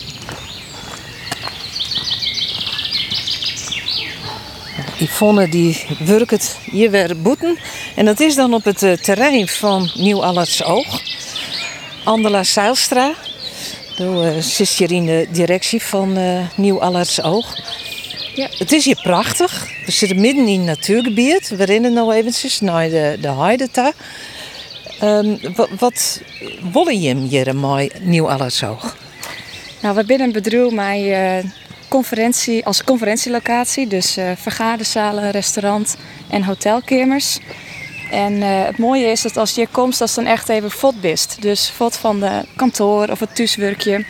Yvonne 4.99 5.49
die 5.49 5.85
werkt 5.99 6.57
hier 6.71 6.91
weer 6.91 7.21
boeten. 7.21 7.57
En 7.95 8.05
dat 8.05 8.19
is 8.19 8.35
dan 8.35 8.53
op 8.53 8.63
het 8.63 8.83
uh, 8.83 8.93
terrein 8.93 9.47
van 9.47 9.91
Nieuw 9.95 10.23
Allerts 10.23 10.63
Oog. 10.63 11.01
Andela 12.03 12.43
Seilstra. 12.43 13.13
Uh, 14.01 14.37
zit 14.39 14.69
hier 14.69 14.91
in 14.91 15.05
de 15.05 15.27
directie 15.31 15.81
van 15.81 16.17
uh, 16.17 16.39
Nieuw 16.55 16.81
Allerts 16.81 17.21
Oog. 17.21 17.55
Ja. 18.35 18.47
Het 18.57 18.71
is 18.71 18.85
hier 18.85 18.99
prachtig. 19.01 19.67
We 19.85 19.91
zitten 19.91 20.21
midden 20.21 20.47
in 20.47 20.59
het 20.59 20.67
natuurgebied. 20.67 21.49
We 21.49 21.63
rennen 21.63 21.93
nu 21.93 22.11
eventjes 22.11 22.59
naar 22.59 22.89
de, 22.89 23.17
de 23.21 23.31
heide 23.31 23.93
um, 25.03 25.39
wat, 25.55 25.69
wat 25.79 26.21
willen 26.73 27.01
je 27.01 27.15
hier 27.15 27.55
mooi 27.55 27.91
Nieuw 28.01 28.29
Allerts 28.29 28.63
Oog? 28.63 28.97
Nou, 29.81 29.95
we 29.95 30.03
binnen 30.03 30.27
een 30.27 30.33
bedrijf 30.33 30.71
met 30.71 31.53
conferentie, 31.89 32.65
als 32.65 32.83
conferentielocatie. 32.83 33.87
Dus 33.87 34.17
uh, 34.17 34.31
vergaderzalen, 34.35 35.31
restaurant 35.31 35.97
en 36.29 36.43
hotelkamers. 36.43 37.39
En 38.11 38.33
uh, 38.33 38.65
het 38.65 38.77
mooie 38.77 39.05
is 39.05 39.21
dat 39.21 39.37
als 39.37 39.49
je 39.49 39.61
hier 39.61 39.69
komt, 39.71 39.97
dat 39.97 40.07
is 40.07 40.13
dan 40.13 40.25
echt 40.25 40.49
even 40.49 40.71
fot 40.71 41.01
bist. 41.01 41.41
Dus 41.41 41.69
fot 41.75 41.95
van 41.95 42.19
de 42.19 42.45
kantoor 42.55 43.07
of 43.07 43.19
het 43.19 43.35
thuiswerkje. 43.35 44.05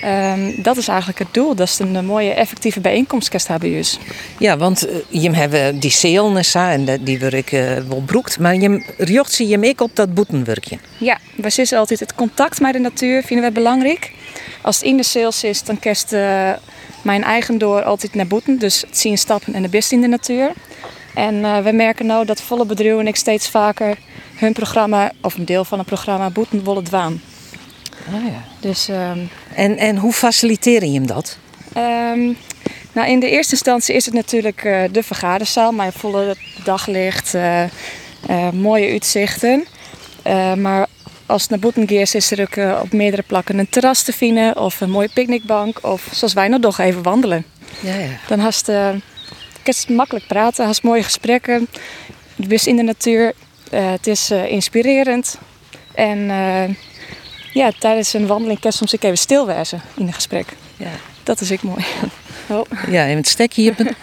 Ehm, 0.00 0.62
dat 0.62 0.76
is 0.76 0.88
eigenlijk 0.88 1.18
het 1.18 1.34
doel. 1.34 1.54
Dat 1.54 1.68
is 1.68 1.78
een, 1.78 1.96
eh, 1.96 2.02
mooie 2.02 2.32
effectieve 2.32 2.80
bijeenkomst. 2.80 3.28
Ja, 4.38 4.56
want 4.56 4.88
uh, 4.88 5.22
je 5.22 5.30
hebt 5.30 5.80
die 5.80 5.90
zeelnessa 5.90 6.72
en 6.72 7.04
die 7.04 7.18
uh, 7.18 7.76
wel 7.88 8.02
broekt. 8.06 8.38
Maar 8.38 8.54
je 8.54 8.84
riocht 8.98 9.32
zie 9.32 9.48
je 9.48 9.68
ook 9.68 9.80
op 9.80 9.96
dat 9.96 10.14
boetenwerkje. 10.14 10.78
Ja, 10.98 11.18
we 11.36 11.50
zitten 11.50 11.78
altijd 11.78 12.00
het 12.00 12.14
contact 12.14 12.60
met 12.60 12.72
de 12.72 12.78
natuur 12.78 13.22
vinden 13.22 13.46
we 13.46 13.52
belangrijk. 13.52 14.12
Als 14.62 14.76
het 14.76 14.84
in 14.84 14.96
de 14.96 15.02
sales 15.02 15.44
is, 15.44 15.62
dan 15.62 15.78
kerst 15.78 16.12
mijn 17.02 17.24
eigen 17.24 17.58
door 17.58 17.82
altijd 17.82 18.14
naar 18.14 18.26
boeten. 18.26 18.58
Dus 18.58 18.80
het 18.80 18.98
zien 18.98 19.18
stappen 19.18 19.54
en 19.54 19.62
de 19.62 19.68
best 19.68 19.92
in 19.92 20.00
de 20.00 20.06
natuur. 20.06 20.52
En 21.14 21.64
we 21.64 21.72
merken 21.72 22.06
nou 22.06 22.24
dat 22.24 22.40
volle 22.42 22.66
bedrijven 22.66 23.06
ik 23.06 23.16
steeds 23.16 23.48
vaker 23.48 23.98
hun 24.36 24.52
programma, 24.52 25.12
of 25.20 25.34
een 25.34 25.44
deel 25.44 25.64
van 25.64 25.78
het 25.78 25.86
programma, 25.86 26.30
boeten 26.30 26.64
willen 26.64 26.84
dwaan. 26.84 27.20
Ah, 28.06 28.24
ja. 28.24 28.44
Dus, 28.60 28.88
ehm, 28.88 29.18
en, 29.54 29.76
en 29.76 29.96
hoe 29.96 30.12
faciliteer 30.12 30.84
je 30.84 30.92
hem 30.92 31.06
dat? 31.06 31.38
Um, 31.76 32.36
nou, 32.92 33.08
in 33.08 33.20
de 33.20 33.30
eerste 33.30 33.52
instantie 33.52 33.94
is 33.94 34.04
het 34.04 34.14
natuurlijk 34.14 34.64
uh, 34.64 34.82
de 34.92 35.02
vergaderzaal, 35.02 35.72
maar 35.72 35.92
volle 35.92 36.36
daglicht, 36.64 37.34
uh, 37.34 37.64
mooie 38.52 38.90
uitzichten. 38.90 39.66
maar 40.56 40.86
als 41.30 41.42
het 41.42 41.50
naar 41.50 41.58
Boetengeers 41.58 42.14
is 42.14 42.30
er 42.30 42.40
ook 42.40 42.82
op 42.82 42.92
meerdere 42.92 43.22
plekken 43.22 43.58
een 43.58 43.68
terras 43.68 44.02
te 44.02 44.12
vinden 44.12 44.56
of 44.56 44.80
een 44.80 44.90
mooie 44.90 45.10
picknickbank 45.14 45.78
of 45.82 46.08
zoals 46.12 46.32
wij 46.32 46.48
nog 46.48 46.78
even 46.78 47.02
wandelen. 47.02 47.44
Ja, 47.80 47.94
ja. 47.94 48.08
Dan 48.28 48.38
hast 48.38 48.66
je 48.66 49.00
makkelijk 49.88 50.26
praten, 50.26 50.66
hast 50.66 50.82
mooie 50.82 51.02
gesprekken. 51.02 51.68
Je 52.36 52.46
bent 52.46 52.66
in 52.66 52.76
de 52.76 52.82
natuur. 52.82 53.32
het 53.70 54.06
is 54.06 54.30
inspirerend. 54.30 55.38
En 55.94 56.18
ja, 57.52 57.70
tijdens 57.78 58.12
een 58.12 58.26
wandeling 58.26 58.60
kan 58.60 58.72
soms 58.72 58.92
ik 58.92 59.02
even 59.02 59.18
stilwezen 59.18 59.82
in 59.96 60.06
een 60.06 60.12
gesprek. 60.12 60.46
Ja. 60.76 60.90
Dat 61.22 61.40
is 61.40 61.50
ik 61.50 61.62
mooi. 61.62 61.84
Oh. 62.48 62.66
Ja, 62.88 63.06
en 63.10 63.16
het 63.16 63.28
stekje 63.28 63.62
hier. 63.62 63.94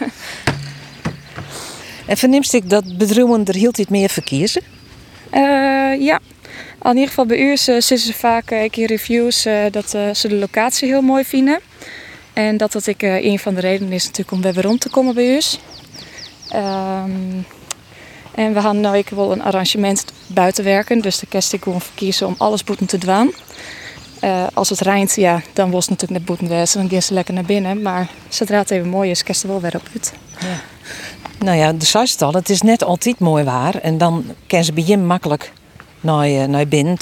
en 2.05 2.17
verneemst 2.17 2.53
ik 2.53 2.69
dat 2.69 2.83
er 3.47 3.55
heel 3.55 3.73
iets 3.75 3.89
meer 3.89 4.09
verkiezen? 4.09 4.61
Ja, 5.99 6.19
in 6.83 6.93
ieder 6.93 7.07
geval 7.07 7.25
bij 7.25 7.37
u 7.37 7.57
zitten 7.57 7.97
ze 7.97 8.13
vaak 8.13 8.51
uh, 8.51 8.63
in 8.63 8.85
reviews 8.85 9.45
uh, 9.45 9.63
dat 9.71 9.89
ze 9.89 10.27
de 10.27 10.35
locatie 10.35 10.87
heel 10.87 11.01
mooi 11.01 11.23
vinden. 11.23 11.59
En 12.33 12.57
dat 12.57 12.71
dat 12.71 12.87
ik 12.87 13.01
een 13.01 13.39
van 13.39 13.53
de 13.53 13.61
redenen 13.61 13.93
is 13.93 14.03
natuurlijk 14.03 14.31
om 14.31 14.41
weer 14.41 14.61
rond 14.61 14.81
te 14.81 14.89
komen 14.89 15.15
bij 15.15 15.35
u. 15.35 15.39
Um, 16.55 17.45
en 18.35 18.53
we 18.53 18.61
gaan 18.61 18.79
nou 18.79 18.97
ik 18.97 19.09
wel 19.09 19.31
een 19.31 19.41
arrangement 19.43 20.05
buiten 20.27 20.63
werken. 20.63 21.01
Dus 21.01 21.19
de 21.19 21.25
kerst 21.25 21.53
ik 21.53 21.63
gewoon 21.63 21.81
verkiezen 21.81 22.27
om 22.27 22.35
alles 22.37 22.63
boeten 22.63 22.85
te 22.85 22.97
doen. 22.97 23.33
Als 24.53 24.69
het 24.69 24.79
rijnt, 24.79 25.15
ja, 25.15 25.41
dan 25.53 25.71
was 25.71 25.81
het 25.81 25.89
natuurlijk 25.89 26.19
net 26.19 26.27
boeten 26.27 26.57
wezen. 26.57 26.79
Dan 26.79 26.87
gaan 26.87 27.01
ze 27.01 27.13
lekker 27.13 27.33
naar 27.33 27.43
binnen. 27.43 27.81
Maar 27.81 28.09
zodra 28.29 28.57
het 28.57 28.71
even 28.71 28.89
mooi 28.89 29.09
is, 29.09 29.23
kerst 29.23 29.43
er 29.43 29.49
wel 29.49 29.61
weer 29.61 29.75
op 29.75 29.87
uit. 29.93 30.13
Ja. 30.39 30.61
Nou 31.45 31.57
ja, 31.57 31.73
de 31.73 31.85
het 32.11 32.21
al, 32.21 32.33
het 32.33 32.49
is 32.49 32.61
net 32.61 32.83
altijd 32.83 33.19
mooi 33.19 33.43
waar. 33.43 33.75
En 33.75 33.97
dan 33.97 34.25
kan 34.47 34.63
ze 34.63 34.73
bij 34.73 34.83
je 34.87 34.97
makkelijk 34.97 35.51
naar, 36.07 36.49
naar 36.49 36.67
binnen. 36.67 36.97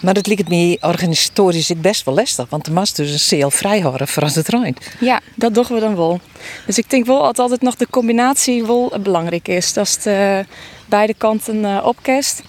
Maar 0.00 0.14
het 0.14 0.26
lijkt 0.26 0.48
me 0.48 0.78
organisatorisch 0.80 1.72
best 1.76 2.04
wel 2.04 2.14
lastig. 2.14 2.46
Want 2.48 2.64
de 2.64 2.70
mast 2.70 2.96
dus 2.96 3.12
een 3.12 3.18
seel 3.18 3.50
vrijhouden 3.50 4.08
voor 4.08 4.22
als 4.22 4.34
het 4.34 4.48
rijdt. 4.48 4.90
Ja, 5.00 5.20
dat 5.34 5.54
doen 5.54 5.64
we 5.68 5.80
dan 5.80 5.96
wel. 5.96 6.20
Dus 6.66 6.78
ik 6.78 6.90
denk 6.90 7.06
wel 7.06 7.22
dat 7.22 7.38
altijd 7.38 7.62
nog 7.62 7.76
de 7.76 7.86
combinatie 7.90 8.64
wel 8.64 8.92
belangrijk 9.02 9.48
is. 9.48 9.72
Dat 9.72 9.90
het 9.90 10.06
uh, 10.06 10.38
beide 10.86 11.14
kanten 11.14 11.56
uh, 11.56 11.82
opkest. 11.84 12.42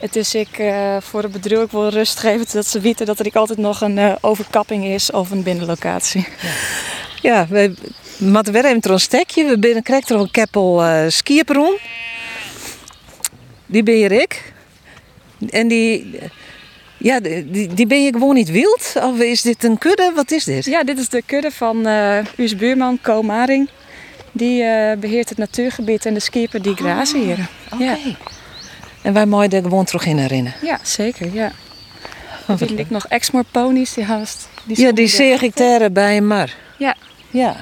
Het 0.00 0.16
is 0.16 0.34
ik 0.34 0.58
uh, 0.58 0.96
voor 1.00 1.22
het 1.22 1.32
bedrijf 1.32 1.70
wel 1.70 1.88
rust 1.88 2.18
geven 2.18 2.46
dat 2.52 2.66
ze 2.66 2.80
weten 2.80 3.06
dat 3.06 3.18
er 3.18 3.30
altijd 3.32 3.58
nog 3.58 3.80
een 3.80 4.16
overkapping 4.20 4.84
is 4.84 5.10
of 5.10 5.30
een 5.30 5.42
binnenlocatie. 5.42 6.28
Ja, 6.42 6.48
ja 7.22 7.46
we 7.48 7.74
moeten 8.18 8.52
weer 8.52 8.64
even 8.64 8.92
een 8.92 9.00
stekje. 9.00 9.44
We 9.44 9.58
binnen 9.58 9.82
krijgen 9.82 10.14
er 10.14 10.20
een 10.20 10.30
keppel 10.30 10.84
uh, 10.84 11.06
Die 13.66 13.82
ben 13.82 13.98
je 13.98 14.08
ik. 14.08 14.56
En 15.50 15.68
die, 15.68 16.18
ja, 16.96 17.20
die, 17.20 17.74
die 17.74 17.86
ben 17.86 18.04
je 18.04 18.12
gewoon 18.12 18.34
niet 18.34 18.50
wild? 18.50 18.92
Of 19.02 19.18
is 19.18 19.42
dit 19.42 19.64
een 19.64 19.78
kudde? 19.78 20.12
Wat 20.14 20.30
is 20.30 20.44
dit? 20.44 20.64
Ja, 20.64 20.84
dit 20.84 20.98
is 20.98 21.08
de 21.08 21.22
kudde 21.26 21.50
van 21.50 21.86
uh, 21.86 22.18
uw 22.36 22.56
buurman 22.56 22.98
Co 23.02 23.22
Maring. 23.22 23.68
Die 24.32 24.62
uh, 24.62 24.92
beheert 25.00 25.28
het 25.28 25.38
natuurgebied 25.38 26.06
en 26.06 26.14
de 26.14 26.20
skipper 26.20 26.62
die 26.62 26.74
grazen 26.74 27.20
hier. 27.20 27.48
Oh, 27.72 27.80
ja. 27.80 27.96
En 29.02 29.12
wij 29.12 29.26
mooi 29.26 29.48
er 29.48 29.62
gewoon 29.62 29.84
terug 29.84 30.06
in 30.06 30.18
herinneren? 30.18 30.58
Ja, 30.62 30.78
zeker. 30.82 31.34
Ja. 31.34 31.52
Dan 32.46 32.58
vind 32.58 32.78
ik 32.78 32.90
nog 32.90 33.06
Exmoor 33.06 33.44
ponies 33.50 33.94
die 33.94 34.04
haast. 34.04 34.48
Die 34.64 34.80
ja, 34.80 34.92
die 34.92 35.06
zeg 35.06 35.42
ik 35.42 35.54
bij 35.92 36.16
een 36.16 36.26
mar. 36.26 36.54
Ja. 36.76 36.96
Ja. 37.30 37.56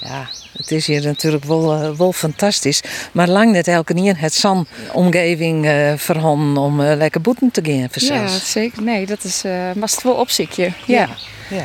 Ja, 0.00 0.28
het 0.52 0.70
is 0.70 0.86
hier 0.86 1.02
natuurlijk 1.02 1.44
wel, 1.44 1.82
uh, 1.82 1.90
wel 1.90 2.12
fantastisch. 2.12 2.82
Maar 3.12 3.28
lang 3.28 3.52
net 3.52 3.68
elke 3.68 3.94
keer 3.94 4.20
het 4.20 4.34
zand 4.34 4.68
omgeving 4.92 5.66
uh, 5.66 5.92
verhanden 5.96 6.62
om 6.62 6.80
uh, 6.80 6.96
lekker 6.96 7.20
boeten 7.20 7.50
te 7.50 7.60
gaan. 8.00 8.22
Ja, 8.22 8.28
zeker. 8.28 8.82
Nee, 8.82 9.06
dat 9.06 9.24
is 9.24 9.44
uh, 9.44 9.52
maar 9.52 9.88
het 9.88 10.02
wel 10.02 10.14
opzichtje. 10.14 10.62
Ja. 10.62 10.74
ja. 10.86 11.08
ja. 11.50 11.64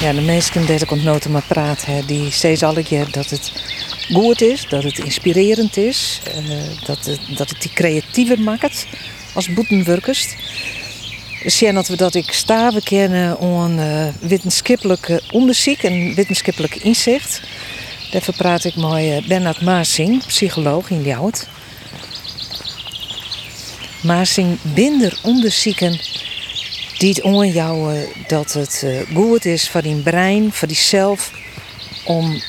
Ja, 0.00 0.12
de 0.12 0.20
meesten 0.20 0.66
die 0.66 0.80
ik 0.80 0.90
ontnoten 0.90 1.30
maar 1.30 1.44
praten, 1.48 2.06
die 2.06 2.30
zeggen 2.30 2.68
alle 2.68 2.82
keer 2.82 3.10
dat 3.10 3.30
het 3.30 3.52
goed 4.12 4.40
is, 4.42 4.66
dat 4.68 4.82
het 4.82 4.98
inspirerend 4.98 5.76
is, 5.76 6.20
dat, 6.86 7.04
het, 7.04 7.20
dat 7.36 7.48
het 7.48 7.60
die 7.62 7.70
creatiever 7.74 8.40
maakt 8.40 8.86
als 9.34 9.52
boetenwerkers. 9.52 10.26
Zien 11.44 11.74
dat 11.74 11.88
we 11.88 11.96
dat 11.96 12.14
ik 12.14 12.32
sta, 12.32 12.72
we 12.72 12.82
kennen 12.82 13.42
een 13.42 13.78
uh, 13.78 14.28
wetenschappelijk 14.28 15.20
onderzoek 15.30 15.78
en 15.78 16.14
wetenschappelijk 16.14 16.76
inzicht. 16.76 17.40
Daarvoor 18.10 18.34
praat 18.34 18.64
ik 18.64 18.76
met 18.76 19.02
uh, 19.02 19.26
Bernard 19.26 19.60
Maasing, 19.60 20.26
psycholoog 20.26 20.90
in 20.90 21.02
Ljouwt. 21.02 21.46
Maasing 24.02 24.58
binder 24.62 25.18
onderzoeken 25.22 26.00
die 26.98 27.08
het 27.08 27.22
onjouwen 27.22 28.06
dat 28.26 28.52
het 28.52 28.86
goed 29.14 29.44
is 29.44 29.68
voor 29.68 29.82
die 29.82 29.96
brein, 29.96 30.52
voor 30.52 30.68
die 30.68 30.76
zelf, 30.76 31.30
om 32.04 32.42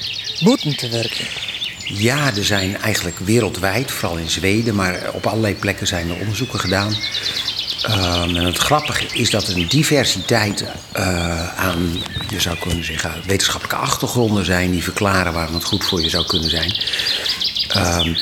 boeten 0.44 0.76
te 0.78 0.90
werken. 0.90 1.45
Ja, 1.88 2.36
er 2.36 2.46
zijn 2.46 2.78
eigenlijk 2.78 3.20
wereldwijd, 3.20 3.92
vooral 3.92 4.18
in 4.18 4.30
Zweden, 4.30 4.76
maar 4.76 5.10
op 5.14 5.26
allerlei 5.26 5.56
plekken 5.56 5.88
zijn 5.88 6.10
er 6.10 6.20
onderzoeken 6.20 6.60
gedaan. 6.60 6.96
Um, 7.90 8.36
en 8.36 8.46
het 8.46 8.58
grappige 8.58 9.06
is 9.14 9.30
dat 9.30 9.48
er 9.48 9.56
een 9.56 9.68
diversiteit 9.68 10.62
uh, 10.98 11.60
aan, 11.60 12.04
je 12.30 12.40
zou 12.40 12.58
kunnen 12.58 12.86
zeggen, 12.86 13.12
wetenschappelijke 13.26 13.82
achtergronden 13.82 14.46
zijn 14.46 14.72
die 14.72 14.84
verklaren 14.84 15.34
waarom 15.34 15.54
het 15.54 15.64
goed 15.64 15.84
voor 15.84 16.02
je 16.02 16.10
zou 16.10 16.26
kunnen 16.26 16.50
zijn. 16.50 16.74
Um, 17.78 18.18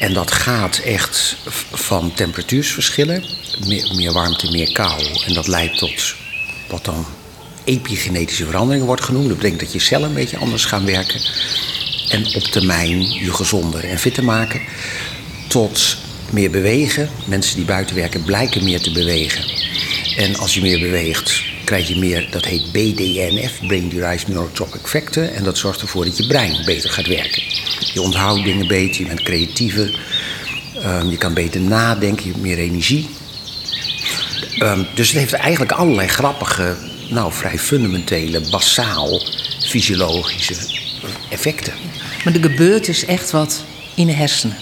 en 0.00 0.12
dat 0.12 0.32
gaat 0.32 0.76
echt 0.76 1.36
van 1.72 2.14
temperatuursverschillen, 2.14 3.24
meer, 3.66 3.94
meer 3.94 4.12
warmte, 4.12 4.50
meer 4.50 4.72
kou. 4.72 5.02
En 5.26 5.34
dat 5.34 5.46
leidt 5.46 5.78
tot 5.78 6.14
wat 6.68 6.84
dan 6.84 7.06
epigenetische 7.64 8.44
veranderingen 8.44 8.86
wordt 8.86 9.04
genoemd. 9.04 9.28
Dat 9.28 9.36
betekent 9.36 9.60
dat 9.60 9.72
je 9.72 9.78
cellen 9.78 10.08
een 10.08 10.14
beetje 10.14 10.38
anders 10.38 10.64
gaan 10.64 10.84
werken 10.84 11.20
en 12.08 12.26
op 12.34 12.42
termijn 12.42 13.10
je 13.10 13.32
gezonder 13.32 13.84
en 13.84 13.98
fitter 13.98 14.24
maken. 14.24 14.60
Tot 15.48 15.96
meer 16.30 16.50
bewegen. 16.50 17.08
Mensen 17.26 17.56
die 17.56 17.64
buiten 17.64 17.96
werken 17.96 18.22
blijken 18.22 18.64
meer 18.64 18.80
te 18.80 18.92
bewegen. 18.92 19.44
En 20.16 20.36
als 20.36 20.54
je 20.54 20.60
meer 20.60 20.80
beweegt, 20.80 21.42
krijg 21.64 21.88
je 21.88 21.96
meer, 21.96 22.28
dat 22.30 22.44
heet 22.44 22.72
BDNF, 22.72 23.52
Brain 23.66 23.88
Derived 23.88 24.28
Neurotropic 24.28 24.86
Factor. 24.86 25.24
En 25.24 25.44
dat 25.44 25.58
zorgt 25.58 25.80
ervoor 25.80 26.04
dat 26.04 26.16
je 26.16 26.26
brein 26.26 26.64
beter 26.64 26.90
gaat 26.90 27.06
werken. 27.06 27.42
Je 27.92 28.00
onthoudt 28.00 28.44
dingen 28.44 28.66
beter, 28.66 29.00
je 29.00 29.06
bent 29.06 29.22
creatiever. 29.22 30.00
Um, 30.84 31.10
je 31.10 31.16
kan 31.16 31.34
beter 31.34 31.60
nadenken, 31.60 32.24
je 32.24 32.30
hebt 32.30 32.42
meer 32.42 32.58
energie. 32.58 33.08
Um, 34.58 34.86
dus 34.94 35.08
het 35.08 35.18
heeft 35.18 35.32
eigenlijk 35.32 35.72
allerlei 35.72 36.08
grappige, 36.08 36.76
nou 37.10 37.32
vrij 37.32 37.58
fundamentele, 37.58 38.40
basaal 38.50 39.22
fysiologische 39.60 40.82
effecten. 41.30 41.72
Maar 42.24 42.34
er 42.34 42.40
gebeurt 42.40 42.86
dus 42.86 43.04
echt 43.04 43.30
wat 43.30 43.64
in 43.94 44.06
de 44.06 44.12
hersenen. 44.12 44.56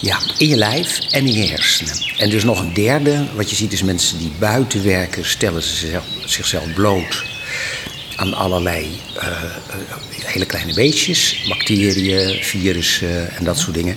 Ja, 0.00 0.18
in 0.38 0.48
je 0.48 0.56
lijf 0.56 0.98
en 1.10 1.26
in 1.26 1.32
je 1.32 1.48
hersenen. 1.48 1.94
En 2.16 2.30
dus 2.30 2.44
nog 2.44 2.60
een 2.60 2.74
derde, 2.74 3.26
wat 3.34 3.50
je 3.50 3.56
ziet 3.56 3.72
is 3.72 3.82
mensen 3.82 4.18
die 4.18 4.32
buiten 4.38 4.84
werken, 4.84 5.24
stellen 5.24 5.62
ze 5.62 5.74
zichzelf, 5.74 6.04
zichzelf 6.24 6.74
bloot 6.74 7.24
aan 8.16 8.34
allerlei 8.34 9.00
uh, 9.16 9.22
hele 10.24 10.46
kleine 10.46 10.74
beestjes, 10.74 11.44
bacteriën, 11.48 12.44
virussen 12.44 13.36
en 13.36 13.44
dat 13.44 13.58
soort 13.58 13.74
dingen. 13.74 13.96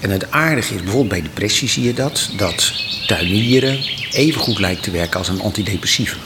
En 0.00 0.10
het 0.10 0.30
aardige 0.30 0.74
is, 0.74 0.82
bijvoorbeeld 0.82 1.08
bij 1.08 1.22
depressie 1.22 1.68
zie 1.68 1.82
je 1.82 1.94
dat, 1.94 2.30
dat 2.36 2.72
tuinieren 3.06 3.84
even 4.10 4.40
goed 4.40 4.58
lijkt 4.58 4.82
te 4.82 4.90
werken 4.90 5.18
als 5.18 5.28
een 5.28 5.40
antidepressief. 5.40 6.16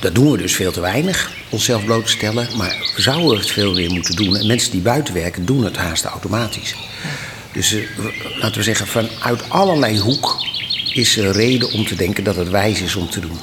Dat 0.00 0.14
doen 0.14 0.30
we 0.30 0.38
dus 0.38 0.54
veel 0.54 0.72
te 0.72 0.80
weinig, 0.80 1.30
onszelf 1.52 1.84
blootstellen. 1.84 2.48
Maar 2.56 2.92
we 2.96 3.02
zouden 3.02 3.38
het 3.38 3.50
veel 3.50 3.74
meer 3.74 3.90
moeten 3.90 4.16
doen. 4.16 4.36
En 4.36 4.46
mensen 4.46 4.70
die 4.70 4.80
buiten 4.80 5.14
werken, 5.14 5.44
doen 5.44 5.64
het 5.64 5.76
haast 5.76 6.04
automatisch. 6.04 6.74
Dus 7.52 7.74
eh, 7.74 7.82
laten 8.40 8.56
we 8.56 8.62
zeggen, 8.62 8.86
vanuit 8.86 9.50
allerlei 9.50 9.98
hoek 9.98 10.36
is 10.92 11.16
er 11.16 11.32
reden 11.32 11.72
om 11.72 11.86
te 11.86 11.94
denken 11.94 12.24
dat 12.24 12.36
het 12.36 12.48
wijs 12.48 12.80
is 12.80 12.96
om 12.96 13.10
te 13.10 13.20
doen. 13.20 13.38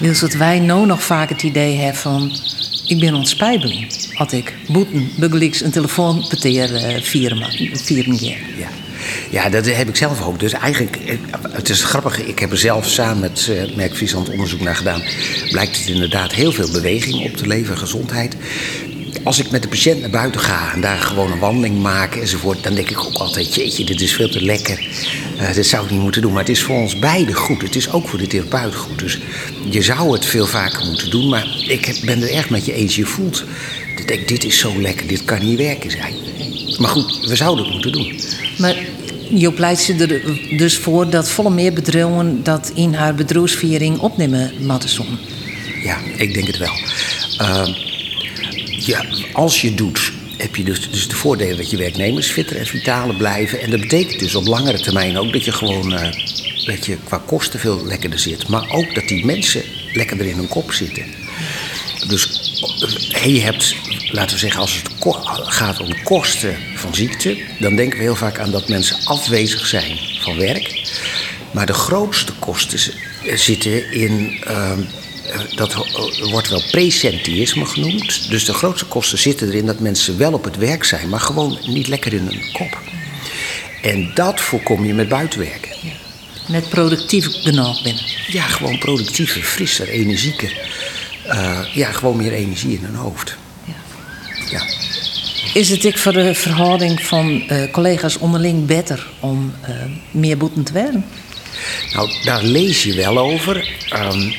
Wils 0.00 0.20
dat 0.20 0.32
wij 0.32 0.58
nou 0.58 0.86
nog 0.86 1.02
vaak 1.02 1.28
het 1.28 1.42
idee 1.42 1.76
hebben 1.76 2.00
van... 2.00 2.32
ik 2.86 3.00
ben 3.00 3.14
ontspijbeling. 3.14 3.92
Had 4.12 4.32
ik 4.32 4.54
boeten, 4.68 5.10
buggeliks 5.16 5.62
een 5.62 5.70
telefoon 5.70 6.26
peteer 6.28 6.70
uh, 6.72 7.02
vieren, 7.02 7.42
vieren. 7.72 8.18
Ja. 8.56 8.68
Ja, 9.30 9.48
dat 9.48 9.66
heb 9.66 9.88
ik 9.88 9.96
zelf 9.96 10.26
ook. 10.26 10.40
Dus 10.40 10.52
eigenlijk, 10.52 10.96
eh, 10.96 11.16
het 11.50 11.68
is 11.68 11.84
grappig. 11.84 12.18
Ik 12.18 12.38
heb 12.38 12.50
er 12.50 12.58
zelf 12.58 12.88
samen 12.88 13.20
met 13.20 13.48
uh, 13.50 13.76
Merk 13.76 13.94
Friesland 13.94 14.28
onderzoek 14.28 14.60
naar 14.60 14.76
gedaan. 14.76 15.02
Blijkt 15.50 15.78
het 15.78 15.88
inderdaad 15.88 16.32
heel 16.32 16.52
veel 16.52 16.70
beweging 16.70 17.24
op 17.24 17.36
te 17.36 17.46
leveren, 17.46 17.78
gezondheid. 17.78 18.36
Als 19.24 19.38
ik 19.38 19.50
met 19.50 19.62
de 19.62 19.68
patiënt 19.68 20.00
naar 20.00 20.10
buiten 20.10 20.40
ga 20.40 20.72
en 20.74 20.80
daar 20.80 20.98
gewoon 20.98 21.32
een 21.32 21.38
wandeling 21.38 21.82
maak 21.82 22.14
enzovoort, 22.14 22.62
dan 22.62 22.74
denk 22.74 22.90
ik 22.90 22.98
ook 22.98 23.14
altijd: 23.14 23.54
jeetje, 23.54 23.84
dit 23.84 24.00
is 24.00 24.12
veel 24.12 24.28
te 24.28 24.44
lekker. 24.44 24.88
Uh, 25.40 25.54
dit 25.54 25.66
zou 25.66 25.84
ik 25.84 25.90
niet 25.90 26.00
moeten 26.00 26.22
doen. 26.22 26.32
Maar 26.32 26.40
het 26.40 26.50
is 26.50 26.62
voor 26.62 26.76
ons 26.76 26.98
beiden 26.98 27.34
goed. 27.34 27.62
Het 27.62 27.76
is 27.76 27.92
ook 27.92 28.08
voor 28.08 28.18
de 28.18 28.26
therapeut 28.26 28.74
goed. 28.74 28.98
Dus 28.98 29.18
je 29.70 29.82
zou 29.82 30.12
het 30.12 30.24
veel 30.24 30.46
vaker 30.46 30.86
moeten 30.86 31.10
doen. 31.10 31.28
Maar 31.28 31.46
ik 31.68 32.00
ben 32.04 32.22
er 32.22 32.30
echt 32.30 32.50
met 32.50 32.66
je 32.66 32.72
eens. 32.72 32.96
Je 32.96 33.06
voelt, 33.06 33.44
ik 33.96 34.08
denk, 34.08 34.28
dit 34.28 34.44
is 34.44 34.58
zo 34.58 34.80
lekker, 34.80 35.06
dit 35.06 35.24
kan 35.24 35.44
niet 35.44 35.58
werken 35.58 35.90
zijn. 35.90 36.14
Maar 36.78 36.90
goed, 36.90 37.26
we 37.26 37.36
zouden 37.36 37.64
het 37.64 37.74
moeten 37.74 37.92
doen. 37.92 38.20
Maar 38.58 38.76
je 39.34 39.52
pleit 39.52 39.86
je 39.86 39.94
er 39.94 40.56
dus 40.56 40.76
voor 40.76 41.10
dat 41.10 41.30
volle 41.30 41.50
meer 41.50 41.72
bedrijven 41.72 42.42
dat 42.42 42.72
in 42.74 42.94
haar 42.94 43.14
bedrijfsviering 43.14 43.98
opnemen 43.98 44.52
moeten 44.58 44.90
Ja, 45.82 45.98
ik 46.16 46.34
denk 46.34 46.46
het 46.46 46.58
wel. 46.58 46.74
Uh, 47.40 47.68
ja, 48.78 49.04
als 49.32 49.60
je 49.60 49.74
doet, 49.74 50.12
heb 50.36 50.56
je 50.56 50.64
dus, 50.64 50.90
dus 50.90 51.08
de 51.08 51.14
voordelen 51.14 51.56
dat 51.56 51.70
je 51.70 51.76
werknemers 51.76 52.30
fitter 52.30 52.56
en 52.56 52.66
vitaler 52.66 53.16
blijven. 53.16 53.60
En 53.60 53.70
dat 53.70 53.80
betekent 53.80 54.18
dus 54.18 54.34
op 54.34 54.46
langere 54.46 54.80
termijn 54.80 55.18
ook 55.18 55.32
dat 55.32 55.44
je 55.44 55.52
gewoon 55.52 55.92
uh, 55.92 56.00
dat 56.66 56.86
je 56.86 56.96
qua 57.04 57.22
kosten 57.26 57.60
veel 57.60 57.86
lekkerder 57.86 58.18
zit. 58.18 58.48
Maar 58.48 58.70
ook 58.70 58.94
dat 58.94 59.08
die 59.08 59.24
mensen 59.24 59.62
lekkerder 59.92 60.26
in 60.26 60.36
hun 60.36 60.48
kop 60.48 60.72
zitten. 60.72 61.04
Dus 62.08 62.28
je 63.24 63.40
hebt, 63.40 63.74
laten 64.10 64.34
we 64.34 64.40
zeggen, 64.40 64.60
als 64.60 64.74
het 64.74 64.92
gaat 65.46 65.80
om 65.80 66.02
kosten 66.02 66.56
van 66.74 66.94
ziekte, 66.94 67.38
dan 67.58 67.76
denken 67.76 67.98
we 67.98 68.04
heel 68.04 68.16
vaak 68.16 68.38
aan 68.38 68.50
dat 68.50 68.68
mensen 68.68 68.96
afwezig 69.04 69.66
zijn 69.66 69.98
van 70.20 70.36
werk. 70.36 70.90
Maar 71.50 71.66
de 71.66 71.72
grootste 71.72 72.32
kosten 72.32 72.78
zitten 73.34 73.92
in. 73.92 74.42
Uh, 74.48 74.72
dat 75.54 75.74
wordt 76.30 76.48
wel 76.48 76.62
presenteïsme 76.70 77.66
genoemd. 77.66 78.30
Dus 78.30 78.44
de 78.44 78.52
grootste 78.52 78.86
kosten 78.86 79.18
zitten 79.18 79.48
erin 79.48 79.66
dat 79.66 79.80
mensen 79.80 80.18
wel 80.18 80.32
op 80.32 80.44
het 80.44 80.56
werk 80.56 80.84
zijn, 80.84 81.08
maar 81.08 81.20
gewoon 81.20 81.58
niet 81.66 81.88
lekker 81.88 82.12
in 82.12 82.26
hun 82.26 82.52
kop. 82.52 82.80
En 83.82 84.10
dat 84.14 84.40
voorkom 84.40 84.84
je 84.84 84.94
met 84.94 85.08
buitenwerken. 85.08 85.70
Met 86.48 86.68
productief 86.68 87.26
genoeg 87.42 87.82
binnen. 87.82 88.04
Ja, 88.26 88.42
gewoon 88.42 88.78
productiever, 88.78 89.42
frisser, 89.42 89.88
energieker. 89.88 90.71
Uh, 91.26 91.58
ja, 91.74 91.92
gewoon 91.92 92.16
meer 92.16 92.32
energie 92.32 92.78
in 92.78 92.84
hun 92.84 92.94
hoofd. 92.94 93.36
Ja. 93.64 93.74
ja. 94.50 94.62
Is 95.54 95.68
het 95.68 95.84
ik 95.84 95.98
voor 95.98 96.12
de 96.12 96.34
verhouding 96.34 97.02
van 97.02 97.42
uh, 97.50 97.70
collega's 97.70 98.18
onderling 98.18 98.66
beter 98.66 99.06
om 99.20 99.54
uh, 99.68 99.74
meer 100.10 100.36
boeten 100.36 100.64
te 100.64 100.72
werden? 100.72 101.04
Nou, 101.92 102.10
daar 102.24 102.42
lees 102.42 102.82
je 102.82 102.94
wel 102.94 103.18
over. 103.18 103.68
Um, 103.94 104.34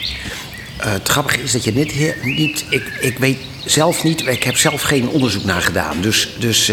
het 0.78 1.08
grappige 1.08 1.42
is 1.42 1.52
dat 1.52 1.64
je 1.64 1.74
net 1.74 2.16
niet. 2.24 2.66
Ik, 2.70 2.84
ik 3.02 3.18
weet 3.18 3.38
zelf 3.66 4.04
niet, 4.04 4.28
ik 4.28 4.44
heb 4.44 4.58
zelf 4.58 4.82
geen 4.82 5.10
onderzoek 5.10 5.44
naar 5.44 5.62
gedaan. 5.62 6.02
Dus, 6.02 6.30
dus 6.40 6.72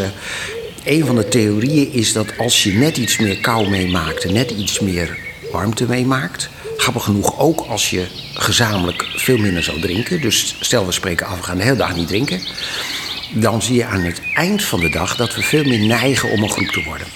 een 0.84 1.06
van 1.06 1.16
de 1.16 1.28
theorieën 1.28 1.92
is 1.92 2.12
dat 2.12 2.38
als 2.38 2.62
je 2.62 2.72
net 2.72 2.96
iets 2.96 3.18
meer 3.18 3.38
kou 3.38 3.68
meemaakt, 3.68 4.32
net 4.32 4.50
iets 4.50 4.80
meer 4.80 5.18
warmte 5.52 5.86
meemaakt, 5.86 6.50
grappig 6.80 7.04
genoeg 7.04 7.38
ook 7.38 7.60
als 7.68 7.90
je 7.90 8.06
gezamenlijk 8.34 9.04
veel 9.14 9.36
minder 9.36 9.62
zou 9.62 9.80
drinken. 9.80 10.20
Dus 10.20 10.54
stel 10.60 10.86
we 10.86 10.92
spreken 10.92 11.26
af, 11.26 11.36
we 11.36 11.42
gaan 11.42 11.56
de 11.56 11.62
hele 11.62 11.76
dag 11.76 11.96
niet 11.96 12.08
drinken. 12.08 12.40
Dan 13.32 13.62
zie 13.62 13.74
je 13.74 13.84
aan 13.84 14.04
het 14.04 14.20
eind 14.34 14.62
van 14.62 14.80
de 14.80 14.88
dag 14.88 15.16
dat 15.16 15.34
we 15.34 15.42
veel 15.42 15.64
meer 15.64 15.86
neigen 15.86 16.30
om 16.30 16.42
een 16.42 16.50
groep 16.50 16.68
te 16.68 16.82
worden. 16.82 17.06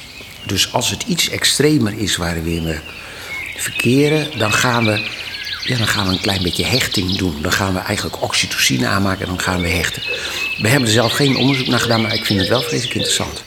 Dus 0.46 0.72
als 0.72 0.90
het 0.90 1.02
iets 1.02 1.28
extremer 1.28 1.98
is 1.98 2.16
waar 2.16 2.42
we 2.42 2.54
in 2.54 2.78
verkeren, 3.56 4.38
dan 4.38 4.52
gaan 4.52 4.84
we, 4.84 5.10
ja, 5.64 5.76
dan 5.76 5.86
gaan 5.86 6.06
we 6.06 6.12
een 6.12 6.20
klein 6.20 6.42
beetje 6.42 6.64
hechting 6.64 7.16
doen. 7.16 7.42
Dan 7.42 7.52
gaan 7.52 7.74
we 7.74 7.78
eigenlijk 7.78 8.22
oxytocine 8.22 8.86
aanmaken 8.86 9.22
en 9.22 9.28
dan 9.28 9.40
gaan 9.40 9.60
we 9.60 9.68
hechten. 9.68 10.02
We 10.58 10.68
hebben 10.68 10.88
er 10.88 10.94
zelf 10.94 11.12
geen 11.12 11.36
onderzoek 11.36 11.66
naar 11.66 11.80
gedaan, 11.80 12.02
maar 12.02 12.14
ik 12.14 12.24
vind 12.24 12.40
het 12.40 12.48
wel 12.48 12.62
vreselijk 12.62 12.94
interessant. 12.94 13.42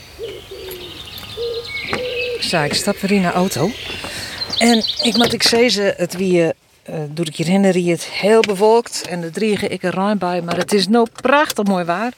Zo, 2.39 2.63
ik 2.63 2.73
stap 2.73 2.99
weer 2.99 3.11
in 3.11 3.21
de 3.21 3.31
auto. 3.31 3.71
En 4.57 4.77
ik 5.01 5.17
moet 5.17 5.33
ik 5.33 5.43
zeggen, 5.43 5.93
het 5.97 6.15
wie 6.15 6.53
doe 7.09 7.25
ik 7.25 7.35
je 7.35 7.43
herinneren, 7.43 7.85
het 7.85 8.03
heel 8.03 8.41
bewolkt 8.41 9.07
en 9.09 9.21
de 9.21 9.29
driegen 9.29 9.71
ik 9.71 9.83
er 9.83 9.93
ruim 9.93 10.17
bij, 10.17 10.41
maar 10.41 10.57
het 10.57 10.73
is 10.73 10.87
nou 10.87 11.07
prachtig 11.21 11.65
mooi 11.65 11.85
waar. 11.85 12.13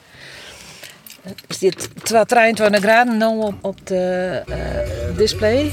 Is 1.46 1.58
dit 1.58 1.88
23 2.26 2.80
graden 2.80 3.16
nou 3.16 3.42
op, 3.42 3.54
op 3.60 3.86
de 3.86 4.42
uh, 4.48 5.16
display? 5.16 5.70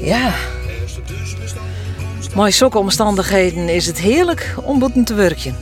Ja. 0.00 0.34
Maar 2.34 2.52
zulke 2.52 2.78
omstandigheden 2.78 3.68
is 3.68 3.86
het 3.86 3.98
heerlijk 3.98 4.54
om 4.64 4.78
boeten 4.78 5.04
te 5.04 5.14
werken. 5.14 5.56